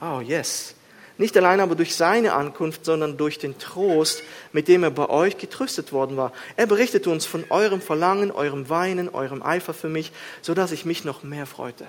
[0.00, 0.74] Oh, yes.
[1.16, 4.22] Nicht allein aber durch seine Ankunft, sondern durch den Trost,
[4.52, 6.32] mit dem er bei euch getröstet worden war.
[6.56, 10.10] Er berichtete uns von eurem Verlangen, eurem Weinen, eurem Eifer für mich,
[10.42, 11.86] so dass ich mich noch mehr freute.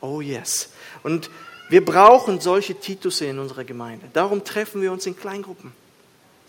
[0.00, 0.70] Oh yes.
[1.02, 1.30] Und
[1.68, 4.06] wir brauchen solche Titusse in unserer Gemeinde.
[4.12, 5.72] Darum treffen wir uns in Kleingruppen.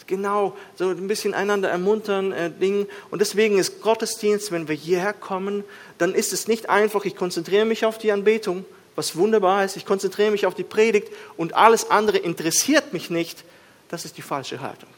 [0.08, 2.88] Genau, so ein bisschen einander ermuntern, äh, Dinge.
[3.10, 5.64] Und deswegen ist Gottesdienst, wenn wir hierher kommen,
[5.98, 9.78] dann ist es nicht einfach, ich konzentriere mich auf die Anbetung, was wunderbar ist.
[9.78, 13.44] Ich konzentriere mich auf die Predigt und alles andere interessiert mich nicht.
[13.90, 14.90] Das ist die falsche Haltung.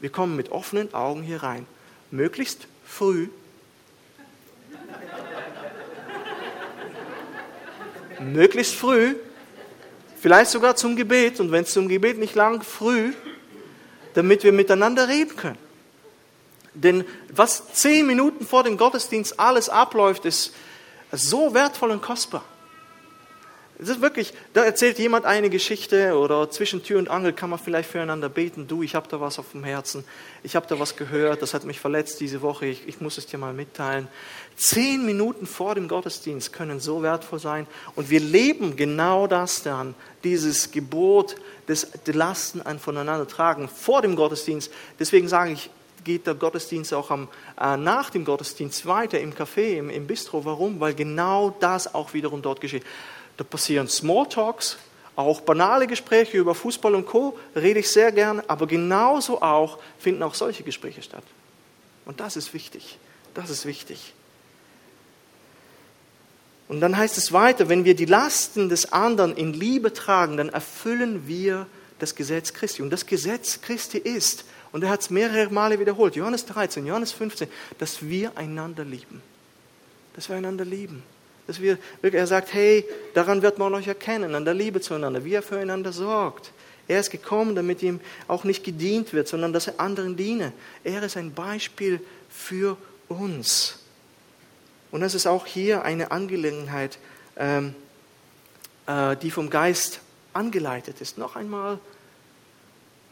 [0.00, 1.66] Wir kommen mit offenen Augen hier rein.
[2.10, 3.28] Möglichst früh.
[8.20, 9.14] Möglichst früh.
[10.20, 11.40] Vielleicht sogar zum Gebet.
[11.40, 13.12] Und wenn es zum Gebet nicht lang, früh.
[14.14, 15.58] Damit wir miteinander reden können.
[16.74, 20.52] Denn was zehn Minuten vor dem Gottesdienst alles abläuft, ist
[21.12, 22.44] so wertvoll und kostbar.
[23.78, 27.58] Es ist wirklich, da erzählt jemand eine Geschichte oder zwischen Tür und Angel kann man
[27.58, 28.66] vielleicht füreinander beten.
[28.66, 30.02] Du, ich habe da was auf dem Herzen.
[30.42, 32.64] Ich habe da was gehört, das hat mich verletzt diese Woche.
[32.64, 34.08] Ich, ich muss es dir mal mitteilen.
[34.56, 37.66] Zehn Minuten vor dem Gottesdienst können so wertvoll sein.
[37.96, 41.36] Und wir leben genau das dann, dieses Gebot
[41.68, 44.72] des Lasten voneinander tragen vor dem Gottesdienst.
[44.98, 45.68] Deswegen sage ich,
[46.06, 47.28] geht der Gottesdienst auch am,
[47.60, 50.44] äh, nach dem Gottesdienst weiter im Café, im, im Bistro.
[50.44, 50.80] Warum?
[50.80, 52.84] Weil genau das auch wiederum dort geschieht.
[53.36, 54.78] Da passieren Smalltalks,
[55.16, 57.36] auch banale Gespräche über Fußball und Co.
[57.54, 61.24] rede ich sehr gern, aber genauso auch finden auch solche Gespräche statt.
[62.06, 62.98] Und das ist wichtig.
[63.34, 64.14] Das ist wichtig.
[66.68, 70.48] Und dann heißt es weiter, wenn wir die Lasten des anderen in Liebe tragen, dann
[70.50, 71.66] erfüllen wir
[71.98, 72.82] das Gesetz Christi.
[72.82, 74.44] Und das Gesetz Christi ist,
[74.76, 79.22] und er hat es mehrere Male wiederholt, Johannes 13, Johannes 15, dass wir einander lieben.
[80.14, 81.02] Dass wir einander lieben.
[81.46, 82.84] Dass wir, er sagt, hey,
[83.14, 86.52] daran wird man euch erkennen, an der Liebe zueinander, wie er füreinander sorgt.
[86.88, 90.52] Er ist gekommen, damit ihm auch nicht gedient wird, sondern dass er anderen diene.
[90.84, 92.76] Er ist ein Beispiel für
[93.08, 93.78] uns.
[94.90, 96.98] Und das ist auch hier eine Angelegenheit,
[97.38, 97.74] ähm,
[98.86, 100.00] äh, die vom Geist
[100.34, 101.16] angeleitet ist.
[101.16, 101.78] Noch einmal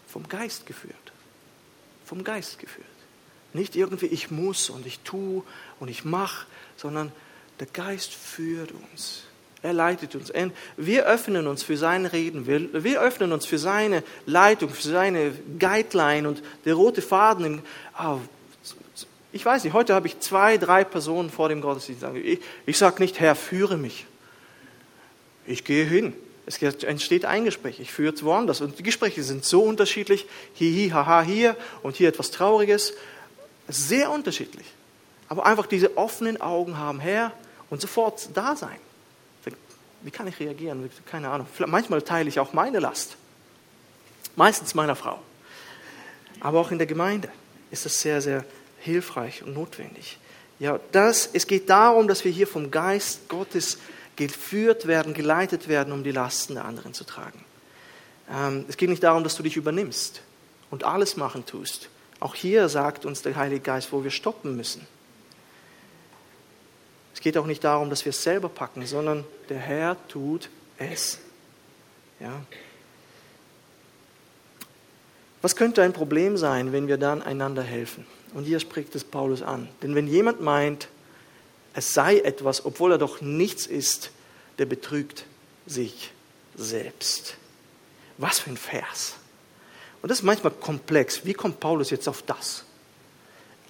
[0.06, 1.13] vom Geist geführt.
[2.04, 2.86] Vom Geist geführt.
[3.52, 5.42] Nicht irgendwie ich muss und ich tue
[5.80, 7.12] und ich mache, sondern
[7.60, 9.24] der Geist führt uns.
[9.62, 10.30] Er leitet uns.
[10.76, 12.46] Wir öffnen uns für sein Reden.
[12.46, 17.62] Wir, wir öffnen uns für seine Leitung, für seine Guideline und der rote Faden.
[17.98, 18.18] oh,
[19.32, 22.04] ich weiß nicht, heute habe ich zwei, drei Personen vor dem Gottesdienst.
[22.22, 24.06] Ich, ich sage nicht, Herr, führe mich.
[25.46, 26.12] Ich gehe hin.
[26.46, 27.80] Es entsteht ein Gespräch.
[27.80, 28.60] Ich führe es woanders.
[28.60, 30.26] Und die Gespräche sind so unterschiedlich.
[30.54, 32.92] Hihi, haha, hier und hier etwas Trauriges.
[33.68, 34.66] Sehr unterschiedlich.
[35.28, 37.32] Aber einfach diese offenen Augen haben, Herr,
[37.70, 38.76] und sofort da sein.
[40.02, 40.90] Wie kann ich reagieren?
[41.06, 41.46] Keine Ahnung.
[41.66, 43.16] Manchmal teile ich auch meine Last.
[44.36, 45.18] Meistens meiner Frau.
[46.40, 47.30] Aber auch in der Gemeinde
[47.70, 48.44] ist das sehr, sehr
[48.80, 50.18] hilfreich und notwendig.
[50.58, 53.78] Ja, das, es geht darum, dass wir hier vom Geist Gottes
[54.16, 57.44] geführt werden, geleitet werden, um die Lasten der anderen zu tragen.
[58.30, 60.22] Ähm, es geht nicht darum, dass du dich übernimmst
[60.70, 61.88] und alles machen tust.
[62.20, 64.86] Auch hier sagt uns der Heilige Geist, wo wir stoppen müssen.
[67.12, 70.48] Es geht auch nicht darum, dass wir es selber packen, sondern der Herr tut
[70.78, 71.18] es.
[72.20, 72.32] Ja.
[75.42, 78.06] Was könnte ein Problem sein, wenn wir dann einander helfen?
[78.32, 79.68] Und hier spricht es Paulus an.
[79.82, 80.88] Denn wenn jemand meint,
[81.74, 84.10] es sei etwas, obwohl er doch nichts ist,
[84.58, 85.24] der betrügt
[85.66, 86.12] sich
[86.56, 87.36] selbst.
[88.16, 89.14] Was für ein Vers.
[90.00, 91.24] Und das ist manchmal komplex.
[91.24, 92.64] Wie kommt Paulus jetzt auf das?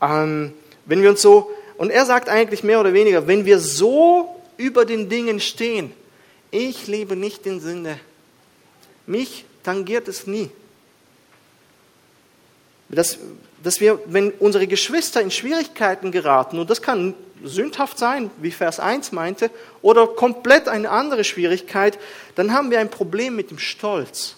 [0.03, 0.53] Ähm,
[0.85, 4.85] wenn wir uns so und er sagt eigentlich mehr oder weniger, wenn wir so über
[4.85, 5.93] den Dingen stehen,
[6.51, 7.99] ich lebe nicht in Sünde,
[9.07, 10.51] mich tangiert es nie.
[12.89, 13.19] Dass,
[13.63, 17.15] dass wir, wenn unsere Geschwister in Schwierigkeiten geraten, und das kann
[17.45, 19.51] sündhaft sein, wie Vers 1 meinte,
[19.83, 21.99] oder komplett eine andere Schwierigkeit,
[22.35, 24.37] dann haben wir ein Problem mit dem Stolz.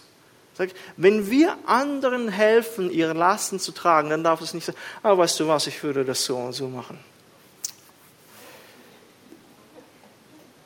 [0.96, 5.38] Wenn wir anderen helfen, ihre Lasten zu tragen, dann darf es nicht sein, ah, weißt
[5.40, 6.98] du was, ich würde das so und so machen.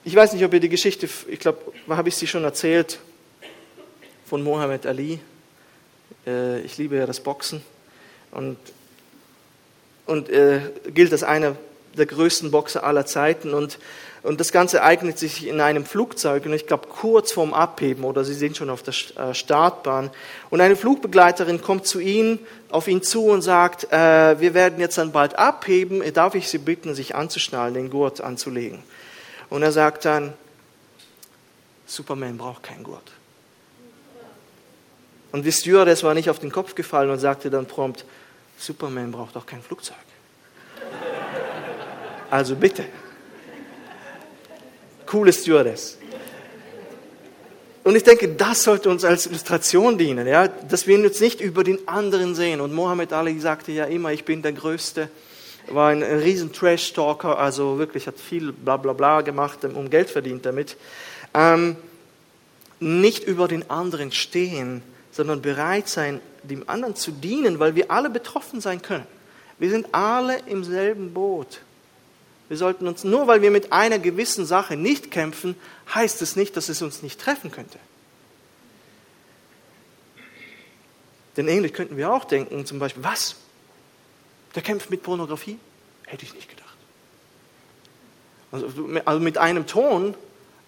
[0.04, 3.00] Ich weiß nicht, ob ihr die Geschichte, ich glaube, habe ich sie schon erzählt,
[4.24, 5.18] von Mohammed Ali.
[6.24, 7.62] Äh, ich liebe ja das Boxen
[8.30, 8.56] und,
[10.06, 10.60] und äh,
[10.94, 11.56] gilt als einer
[11.94, 13.54] der größten Boxer aller Zeiten.
[13.54, 13.78] Und,
[14.22, 18.24] und das Ganze eignet sich in einem Flugzeug, und ich glaube kurz vorm Abheben oder
[18.24, 20.10] sie sind schon auf der äh, Startbahn.
[20.50, 22.38] Und eine Flugbegleiterin kommt zu ihm,
[22.70, 26.58] auf ihn zu und sagt, äh, wir werden jetzt dann bald abheben, darf ich Sie
[26.58, 28.82] bitten, sich anzuschnallen, den Gurt anzulegen.
[29.48, 30.32] Und er sagt dann,
[31.86, 33.10] Superman braucht keinen Gurt.
[35.32, 38.04] Und die Stewardess war nicht auf den Kopf gefallen und sagte dann prompt,
[38.58, 39.96] Superman braucht auch kein Flugzeug.
[42.30, 42.84] Also bitte.
[45.06, 45.98] Coole Stewardess.
[47.82, 50.48] Und ich denke, das sollte uns als Illustration dienen, ja?
[50.48, 52.60] dass wir uns nicht über den anderen sehen.
[52.60, 55.08] Und Mohammed Ali sagte ja immer, ich bin der Größte
[55.68, 60.46] war ein riesen Trash-Talker, also wirklich hat viel bla bla bla gemacht, um Geld verdient
[60.46, 60.76] damit.
[61.34, 61.76] Ähm,
[62.80, 68.10] nicht über den anderen stehen, sondern bereit sein, dem anderen zu dienen, weil wir alle
[68.10, 69.06] betroffen sein können.
[69.58, 71.60] Wir sind alle im selben Boot.
[72.50, 75.54] Wir sollten uns, nur weil wir mit einer gewissen Sache nicht kämpfen,
[75.94, 77.78] heißt es nicht, dass es uns nicht treffen könnte.
[81.36, 83.36] Denn ähnlich könnten wir auch denken, zum Beispiel, was?
[84.56, 85.60] Der kämpft mit Pornografie?
[86.06, 86.76] Hätte ich nicht gedacht.
[88.50, 88.66] Also,
[89.04, 90.16] also mit einem Ton,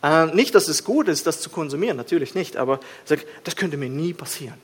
[0.05, 3.76] äh, nicht, dass es gut ist, das zu konsumieren, natürlich nicht, aber sag, das könnte
[3.76, 4.61] mir nie passieren.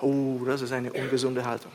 [0.00, 1.70] Oh, das ist eine ungesunde Haltung.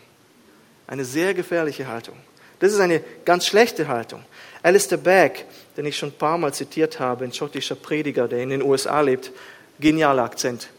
[0.88, 2.18] Eine sehr gefährliche Haltung.
[2.64, 4.24] Das ist eine ganz schlechte Haltung.
[4.62, 5.44] Alistair Begg,
[5.76, 9.02] den ich schon ein paar Mal zitiert habe, ein schottischer Prediger, der in den USA
[9.02, 9.34] lebt,
[9.82, 10.70] genialer Akzent,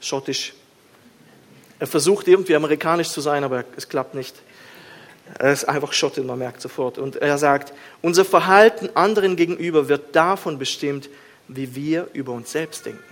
[0.00, 0.54] schottisch.
[1.80, 4.36] Er versucht irgendwie amerikanisch zu sein, aber es klappt nicht.
[5.36, 6.96] Er ist einfach Schotte, man merkt sofort.
[6.96, 7.72] Und er sagt,
[8.02, 11.10] unser Verhalten anderen gegenüber wird davon bestimmt,
[11.48, 13.02] wie wir über uns selbst denken.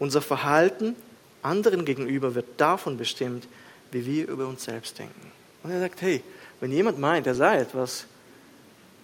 [0.00, 0.96] Unser Verhalten
[1.40, 3.46] anderen gegenüber wird davon bestimmt,
[3.92, 5.30] wie wir über uns selbst denken.
[5.62, 6.24] Und er sagt, hey,
[6.60, 8.06] wenn jemand meint, er sei etwas,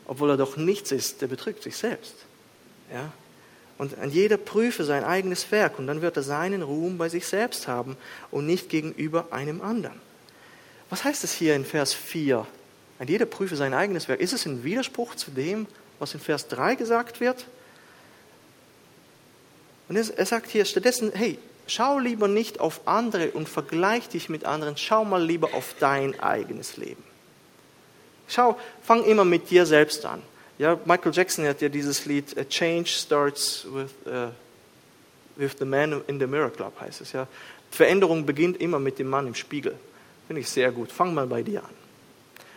[0.06, 2.14] obwohl er doch nichts ist, der betrügt sich selbst.
[2.92, 3.12] Ja?
[3.78, 7.26] Und an jeder prüfe sein eigenes Werk und dann wird er seinen Ruhm bei sich
[7.26, 7.96] selbst haben
[8.30, 10.00] und nicht gegenüber einem anderen.
[10.90, 12.46] Was heißt es hier in Vers 4?
[12.98, 14.20] An jeder prüfe sein eigenes Werk.
[14.20, 15.66] Ist es ein Widerspruch zu dem,
[15.98, 17.46] was in Vers 3 gesagt wird?
[19.88, 24.44] Und er sagt hier stattdessen, hey, schau lieber nicht auf andere und vergleich dich mit
[24.44, 27.02] anderen, schau mal lieber auf dein eigenes Leben.
[28.32, 30.22] Schau, fang immer mit dir selbst an.
[30.58, 34.30] Ja, Michael Jackson hat ja dieses Lied A Change Starts with, uh,
[35.36, 37.26] with the Man in the Mirror Club, heißt es ja.
[37.70, 39.74] Veränderung beginnt immer mit dem Mann im Spiegel.
[40.26, 40.90] Finde ich sehr gut.
[40.90, 41.70] Fang mal bei dir an.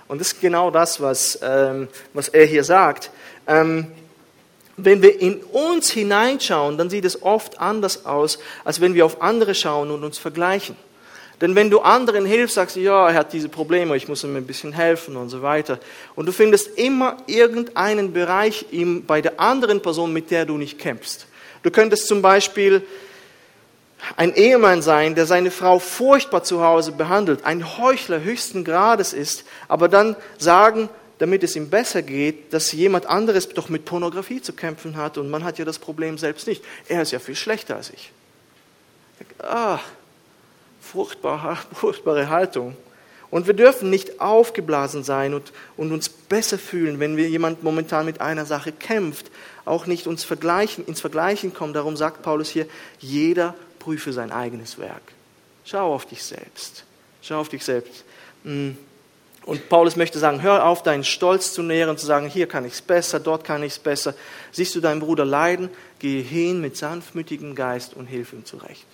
[0.08, 3.10] Und das ist genau das, was, ähm, was er hier sagt.
[3.48, 3.88] Ähm,
[4.78, 9.22] wenn wir in uns hineinschauen, dann sieht es oft anders aus, als wenn wir auf
[9.22, 10.76] andere schauen und uns vergleichen.
[11.42, 14.36] Denn wenn du anderen hilfst, sagst du, ja, er hat diese Probleme, ich muss ihm
[14.36, 15.80] ein bisschen helfen und so weiter.
[16.16, 18.66] Und du findest immer irgendeinen Bereich
[19.06, 21.28] bei der anderen Person, mit der du nicht kämpfst.
[21.64, 22.84] Du könntest zum Beispiel
[24.18, 29.46] ein Ehemann sein, der seine Frau furchtbar zu Hause behandelt, ein Heuchler höchsten Grades ist,
[29.68, 34.54] aber dann sagen, damit es ihm besser geht, dass jemand anderes doch mit Pornografie zu
[34.54, 36.64] kämpfen hat und man hat ja das Problem selbst nicht.
[36.88, 38.12] Er ist ja viel schlechter als ich.
[39.40, 39.80] Ah,
[40.96, 42.76] furchtbare, furchtbare Haltung.
[43.30, 48.06] Und wir dürfen nicht aufgeblasen sein und, und uns besser fühlen, wenn wir jemand momentan
[48.06, 49.30] mit einer Sache kämpft,
[49.66, 51.74] auch nicht uns vergleichen, ins Vergleichen kommen.
[51.74, 52.66] Darum sagt Paulus hier,
[53.00, 55.02] jeder prüfe sein eigenes Werk.
[55.66, 56.86] Schau auf dich selbst.
[57.22, 58.06] Schau auf dich selbst.
[58.44, 58.78] Hm.
[59.46, 62.74] Und Paulus möchte sagen, hör auf, deinen Stolz zu nähren, zu sagen, hier kann ich
[62.74, 64.16] es besser, dort kann ich es besser.
[64.52, 65.70] Siehst du deinen Bruder leiden,
[66.00, 68.86] gehe hin mit sanftmütigem Geist und hilf ihm zurecht.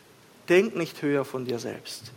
[0.50, 2.12] Denk nicht höher von dir selbst.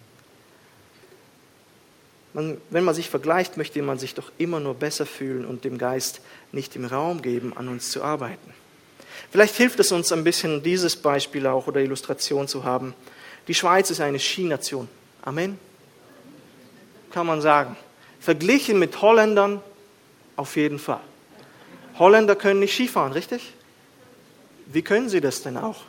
[2.32, 5.78] Man, wenn man sich vergleicht, möchte man sich doch immer nur besser fühlen und dem
[5.78, 6.20] Geist
[6.50, 8.52] nicht im Raum geben, an uns zu arbeiten.
[9.30, 12.94] Vielleicht hilft es uns ein bisschen, dieses Beispiel auch oder Illustration zu haben.
[13.46, 14.88] Die Schweiz ist eine Skination.
[15.22, 15.58] Amen.
[17.12, 17.76] Kann man sagen.
[18.18, 19.60] Verglichen mit Holländern
[20.36, 21.00] auf jeden Fall.
[21.98, 23.52] Holländer können nicht Skifahren, richtig?
[24.66, 25.82] Wie können sie das denn auch?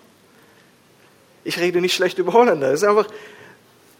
[1.45, 2.73] Ich rede nicht schlecht über Holländer.
[2.73, 3.07] Es ist einfach,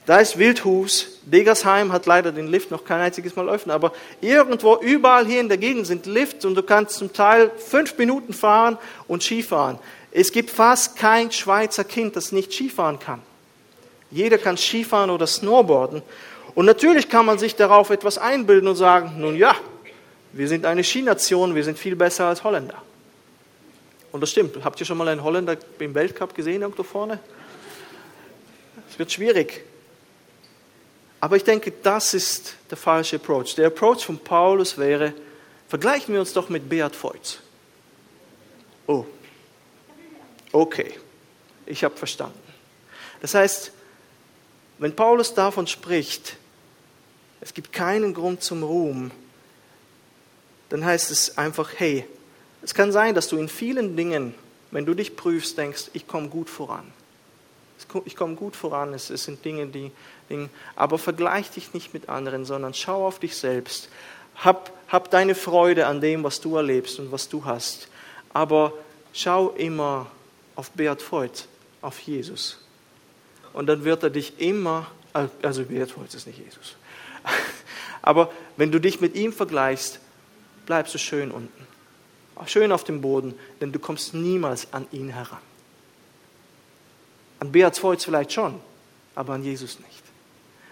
[0.05, 1.19] da ist Wildhus.
[1.23, 5.47] Degersheim hat leider den Lift noch kein einziges Mal öffnen, aber irgendwo, überall hier in
[5.47, 8.77] der Gegend sind Lifts und du kannst zum Teil fünf Minuten fahren
[9.07, 9.79] und Skifahren.
[10.11, 13.21] Es gibt fast kein Schweizer Kind, das nicht Skifahren kann.
[14.11, 16.01] Jeder kann Skifahren oder Snowboarden.
[16.55, 19.55] Und natürlich kann man sich darauf etwas einbilden und sagen, nun ja,
[20.31, 22.81] wir sind eine Skination, wir sind viel besser als Holländer.
[24.15, 24.63] Und das stimmt.
[24.63, 27.19] Habt ihr schon mal einen Holländer im Weltcup gesehen irgendwo vorne?
[28.89, 29.65] Es wird schwierig.
[31.19, 33.55] Aber ich denke, das ist der falsche Approach.
[33.55, 35.13] Der Approach von Paulus wäre,
[35.67, 37.41] vergleichen wir uns doch mit Beat Voigt.
[38.87, 39.03] Oh,
[40.53, 40.93] okay,
[41.65, 42.39] ich habe verstanden.
[43.21, 43.73] Das heißt,
[44.77, 46.37] wenn Paulus davon spricht,
[47.41, 49.11] es gibt keinen Grund zum Ruhm,
[50.69, 52.07] dann heißt es einfach, hey,
[52.65, 54.33] es kann sein, dass du in vielen Dingen,
[54.71, 56.91] wenn du dich prüfst, denkst, ich komme gut voran.
[58.05, 59.91] Ich komme gut voran, es, sind Dinge, die,
[60.75, 63.89] aber vergleich dich nicht mit anderen, sondern schau auf dich selbst.
[64.37, 67.87] Hab, hab deine Freude an dem, was du erlebst und was du hast.
[68.33, 68.73] Aber
[69.13, 70.07] schau immer
[70.55, 71.47] auf Beat Voigt,
[71.83, 72.57] auf Jesus.
[73.53, 76.77] Und dann wird er dich immer, also Beat Voigt ist nicht Jesus,
[78.01, 79.99] aber wenn du dich mit ihm vergleichst,
[80.65, 81.74] bleibst du schön unten.
[82.47, 85.39] Schön auf dem Boden, denn du kommst niemals an ihn heran.
[87.39, 88.59] An Beat Voigt vielleicht schon,
[89.15, 90.03] aber an Jesus nicht.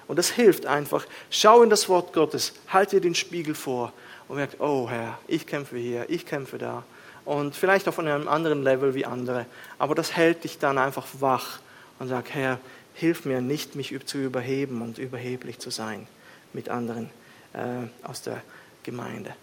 [0.08, 1.06] Und das hilft einfach.
[1.30, 3.94] Schau in das Wort Gottes, halt dir den Spiegel vor
[4.28, 6.84] und merk, oh Herr, ich kämpfe hier, ich kämpfe da.
[7.26, 9.46] Und vielleicht auf einem anderen Level wie andere.
[9.80, 11.60] Aber das hält dich dann einfach wach
[12.00, 12.60] und sagt, Herr,
[12.94, 16.08] hilf mir nicht, mich zu überheben und überheblich zu sein
[16.52, 17.10] mit anderen
[17.54, 18.42] äh, aus der
[18.84, 19.34] Gemeinde.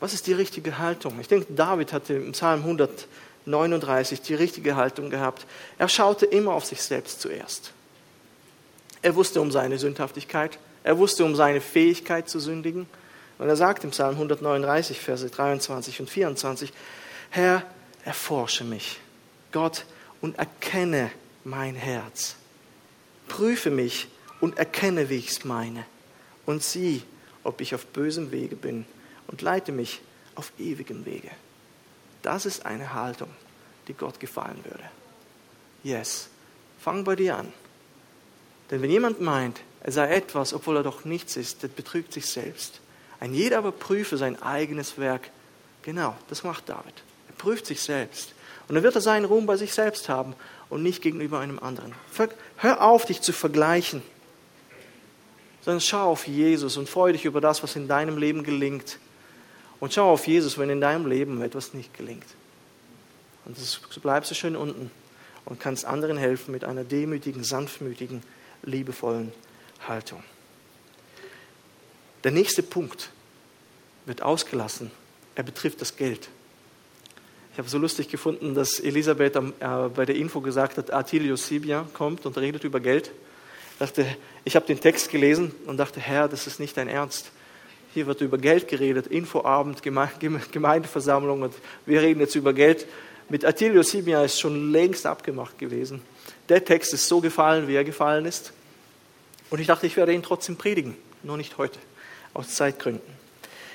[0.00, 1.18] Was ist die richtige Haltung?
[1.20, 5.46] Ich denke, David hatte im Psalm 139 die richtige Haltung gehabt.
[5.78, 7.72] Er schaute immer auf sich selbst zuerst.
[9.02, 10.58] Er wusste um seine Sündhaftigkeit.
[10.82, 12.86] Er wusste um seine Fähigkeit zu sündigen.
[13.38, 16.72] Und er sagt im Psalm 139, Verse 23 und 24,
[17.30, 17.62] Herr,
[18.04, 19.00] erforsche mich,
[19.50, 19.86] Gott,
[20.20, 21.10] und erkenne
[21.42, 22.36] mein Herz.
[23.28, 24.08] Prüfe mich
[24.40, 25.84] und erkenne, wie ich es meine.
[26.46, 27.02] Und sieh,
[27.42, 28.86] ob ich auf bösem Wege bin
[29.26, 30.00] und leite mich
[30.34, 31.30] auf ewigem Wege.
[32.22, 33.28] Das ist eine Haltung,
[33.88, 34.84] die Gott gefallen würde.
[35.82, 36.28] Yes,
[36.78, 37.52] fang bei dir an.
[38.70, 42.26] Denn wenn jemand meint, er sei etwas, obwohl er doch nichts ist, der betrügt sich
[42.26, 42.80] selbst.
[43.20, 45.30] Ein jeder aber prüfe sein eigenes Werk.
[45.82, 46.94] Genau, das macht David.
[47.28, 48.34] Er prüft sich selbst.
[48.66, 50.34] Und dann wird er seinen Ruhm bei sich selbst haben
[50.70, 51.94] und nicht gegenüber einem anderen.
[52.56, 54.02] Hör auf, dich zu vergleichen,
[55.62, 58.98] sondern schau auf Jesus und freue dich über das, was in deinem Leben gelingt.
[59.84, 62.24] Und schau auf Jesus, wenn in deinem Leben etwas nicht gelingt.
[63.44, 64.90] Und so bleibst du schön unten
[65.44, 68.22] und kannst anderen helfen mit einer demütigen, sanftmütigen,
[68.62, 69.30] liebevollen
[69.86, 70.24] Haltung.
[72.24, 73.10] Der nächste Punkt
[74.06, 74.90] wird ausgelassen.
[75.34, 76.30] Er betrifft das Geld.
[77.52, 79.42] Ich habe so lustig gefunden, dass Elisabeth äh,
[79.94, 83.10] bei der Info gesagt hat, Atilius Sibia kommt und redet über Geld.
[83.72, 84.06] Ich dachte,
[84.44, 87.32] ich habe den Text gelesen und dachte, Herr, das ist nicht dein Ernst.
[87.94, 91.54] Hier wird über Geld geredet, Infoabend, Gemeindeversammlung und
[91.86, 92.88] wir reden jetzt über Geld.
[93.28, 96.02] Mit Atilius Sibia ist schon längst abgemacht gewesen.
[96.48, 98.52] Der Text ist so gefallen, wie er gefallen ist.
[99.48, 101.78] Und ich dachte, ich werde ihn trotzdem predigen, nur nicht heute,
[102.32, 103.14] aus Zeitgründen.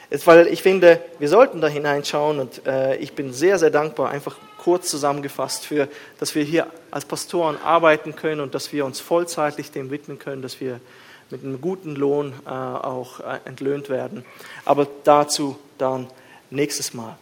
[0.10, 4.10] Jetzt, weil ich finde, wir sollten da hineinschauen und äh, ich bin sehr, sehr dankbar,
[4.10, 5.88] einfach kurz zusammengefasst, für,
[6.20, 10.42] dass wir hier als Pastoren arbeiten können und dass wir uns vollzeitlich dem widmen können,
[10.42, 10.82] dass wir
[11.30, 14.26] mit einem guten Lohn äh, auch äh, entlöhnt werden.
[14.66, 16.08] Aber dazu dann
[16.50, 17.18] nächstes Mal.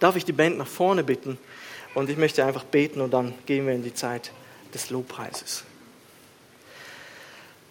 [0.00, 1.38] Darf ich die Band nach vorne bitten
[1.94, 4.32] und ich möchte einfach beten und dann gehen wir in die Zeit
[4.74, 5.64] des Lobpreises.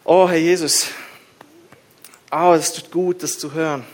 [0.03, 0.87] Oh, Herr Jesus,
[2.31, 3.85] oh, es tut gut, das zu hören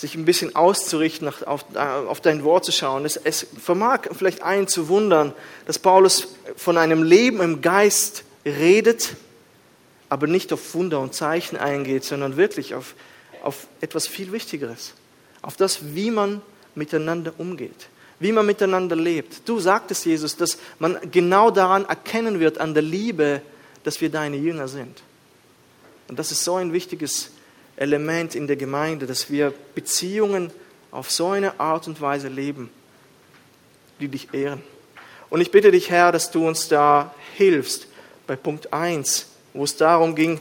[0.00, 3.04] sich ein bisschen auszurichten, auf, auf dein Wort zu schauen.
[3.04, 5.32] Es, es vermag vielleicht einen zu wundern,
[5.66, 9.16] dass Paulus von einem Leben im Geist redet,
[10.08, 12.94] aber nicht auf Wunder und Zeichen eingeht, sondern wirklich auf,
[13.42, 14.94] auf etwas viel Wichtigeres,
[15.42, 16.42] auf das, wie man
[16.74, 17.88] miteinander umgeht,
[18.20, 19.48] wie man miteinander lebt.
[19.48, 23.42] Du sagtest, Jesus, dass man genau daran erkennen wird, an der Liebe,
[23.84, 25.02] dass wir deine Jünger sind.
[26.08, 27.30] Und das ist so ein wichtiges
[27.76, 30.50] Element in der Gemeinde, dass wir Beziehungen
[30.90, 32.70] auf so eine Art und Weise leben,
[34.00, 34.62] die dich ehren.
[35.30, 37.86] Und ich bitte dich, Herr, dass du uns da hilfst
[38.26, 39.26] bei Punkt 1,
[39.58, 40.40] wo es darum ging,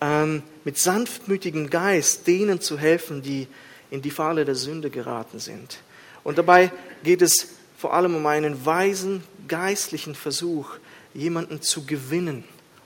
[0.00, 3.48] ähm, mit sanftmütigem Geist denen zu helfen, die
[3.90, 5.78] in die Falle der Sünde geraten sind.
[6.22, 6.70] Und dabei
[7.02, 10.76] geht es vor allem um einen weisen geistlichen Versuch,
[11.12, 12.44] jemanden zu gewinnen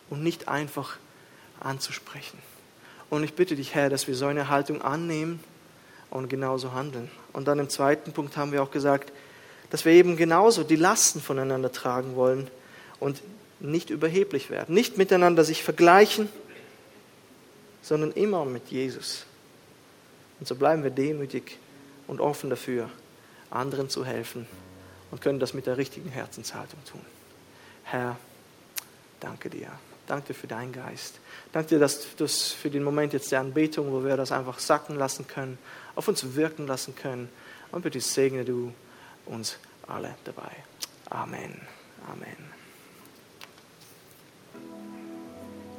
[0.08, 0.96] und nicht einfach
[1.60, 2.38] anzusprechen.
[3.10, 5.40] Und ich bitte dich, Herr, dass wir so eine Haltung annehmen
[6.08, 7.10] und genauso handeln.
[7.34, 9.12] Und dann im zweiten Punkt haben wir auch gesagt,
[9.68, 12.48] dass wir eben genauso die Lasten voneinander tragen wollen
[12.98, 13.20] und
[13.60, 16.28] nicht überheblich werden, nicht miteinander sich vergleichen,
[17.82, 19.24] sondern immer mit Jesus.
[20.38, 21.58] Und so bleiben wir demütig
[22.06, 22.90] und offen dafür,
[23.50, 24.46] anderen zu helfen
[25.10, 27.04] und können das mit der richtigen Herzenshaltung tun.
[27.84, 28.16] Herr,
[29.20, 29.70] danke dir.
[30.06, 31.20] Danke für deinen Geist.
[31.52, 34.96] Danke dir, dass du für den Moment jetzt der Anbetung, wo wir das einfach sacken
[34.96, 35.56] lassen können,
[35.94, 37.28] auf uns wirken lassen können.
[37.70, 38.72] Und bitte segne du
[39.26, 40.50] uns alle dabei.
[41.10, 41.60] Amen.
[42.08, 42.59] Amen.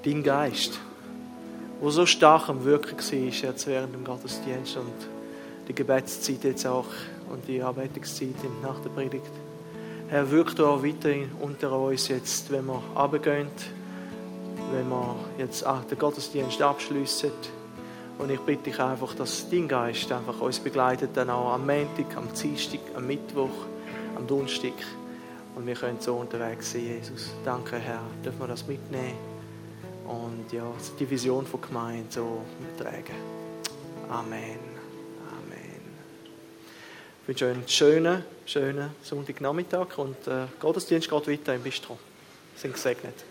[0.03, 0.79] Dein Geist,
[1.79, 4.93] wo so stark am Wirken war, jetzt während dem Gottesdienst und
[5.67, 6.87] die Gebetszeit jetzt auch
[7.31, 9.31] und die Arbeitungszeit nach der Predigt.
[10.09, 13.47] Herr, wirkt auch weiter unter uns jetzt, wenn wir runtergehen
[14.71, 17.31] wenn wir jetzt auch den Gottesdienst abschließen.
[18.17, 22.15] Und ich bitte dich einfach, dass dein Geist einfach uns begleitet, dann auch am Montag,
[22.15, 23.49] am Dienstag, am Mittwoch,
[24.15, 24.73] am Donnerstag.
[25.55, 27.31] Und wir können so unterwegs sein, Jesus.
[27.43, 29.30] Danke, Herr, dürfen wir das mitnehmen
[30.11, 30.63] und ja,
[30.99, 33.15] die Vision von Gemeinde so mittragen.
[34.09, 34.59] Amen.
[35.29, 35.81] Amen.
[37.21, 41.97] Ich wünsche euch einen schönen, schönen Sonntagnachmittag und äh, Gottesdienst geht weiter im Bistro.
[42.55, 43.30] Sind gesegnet.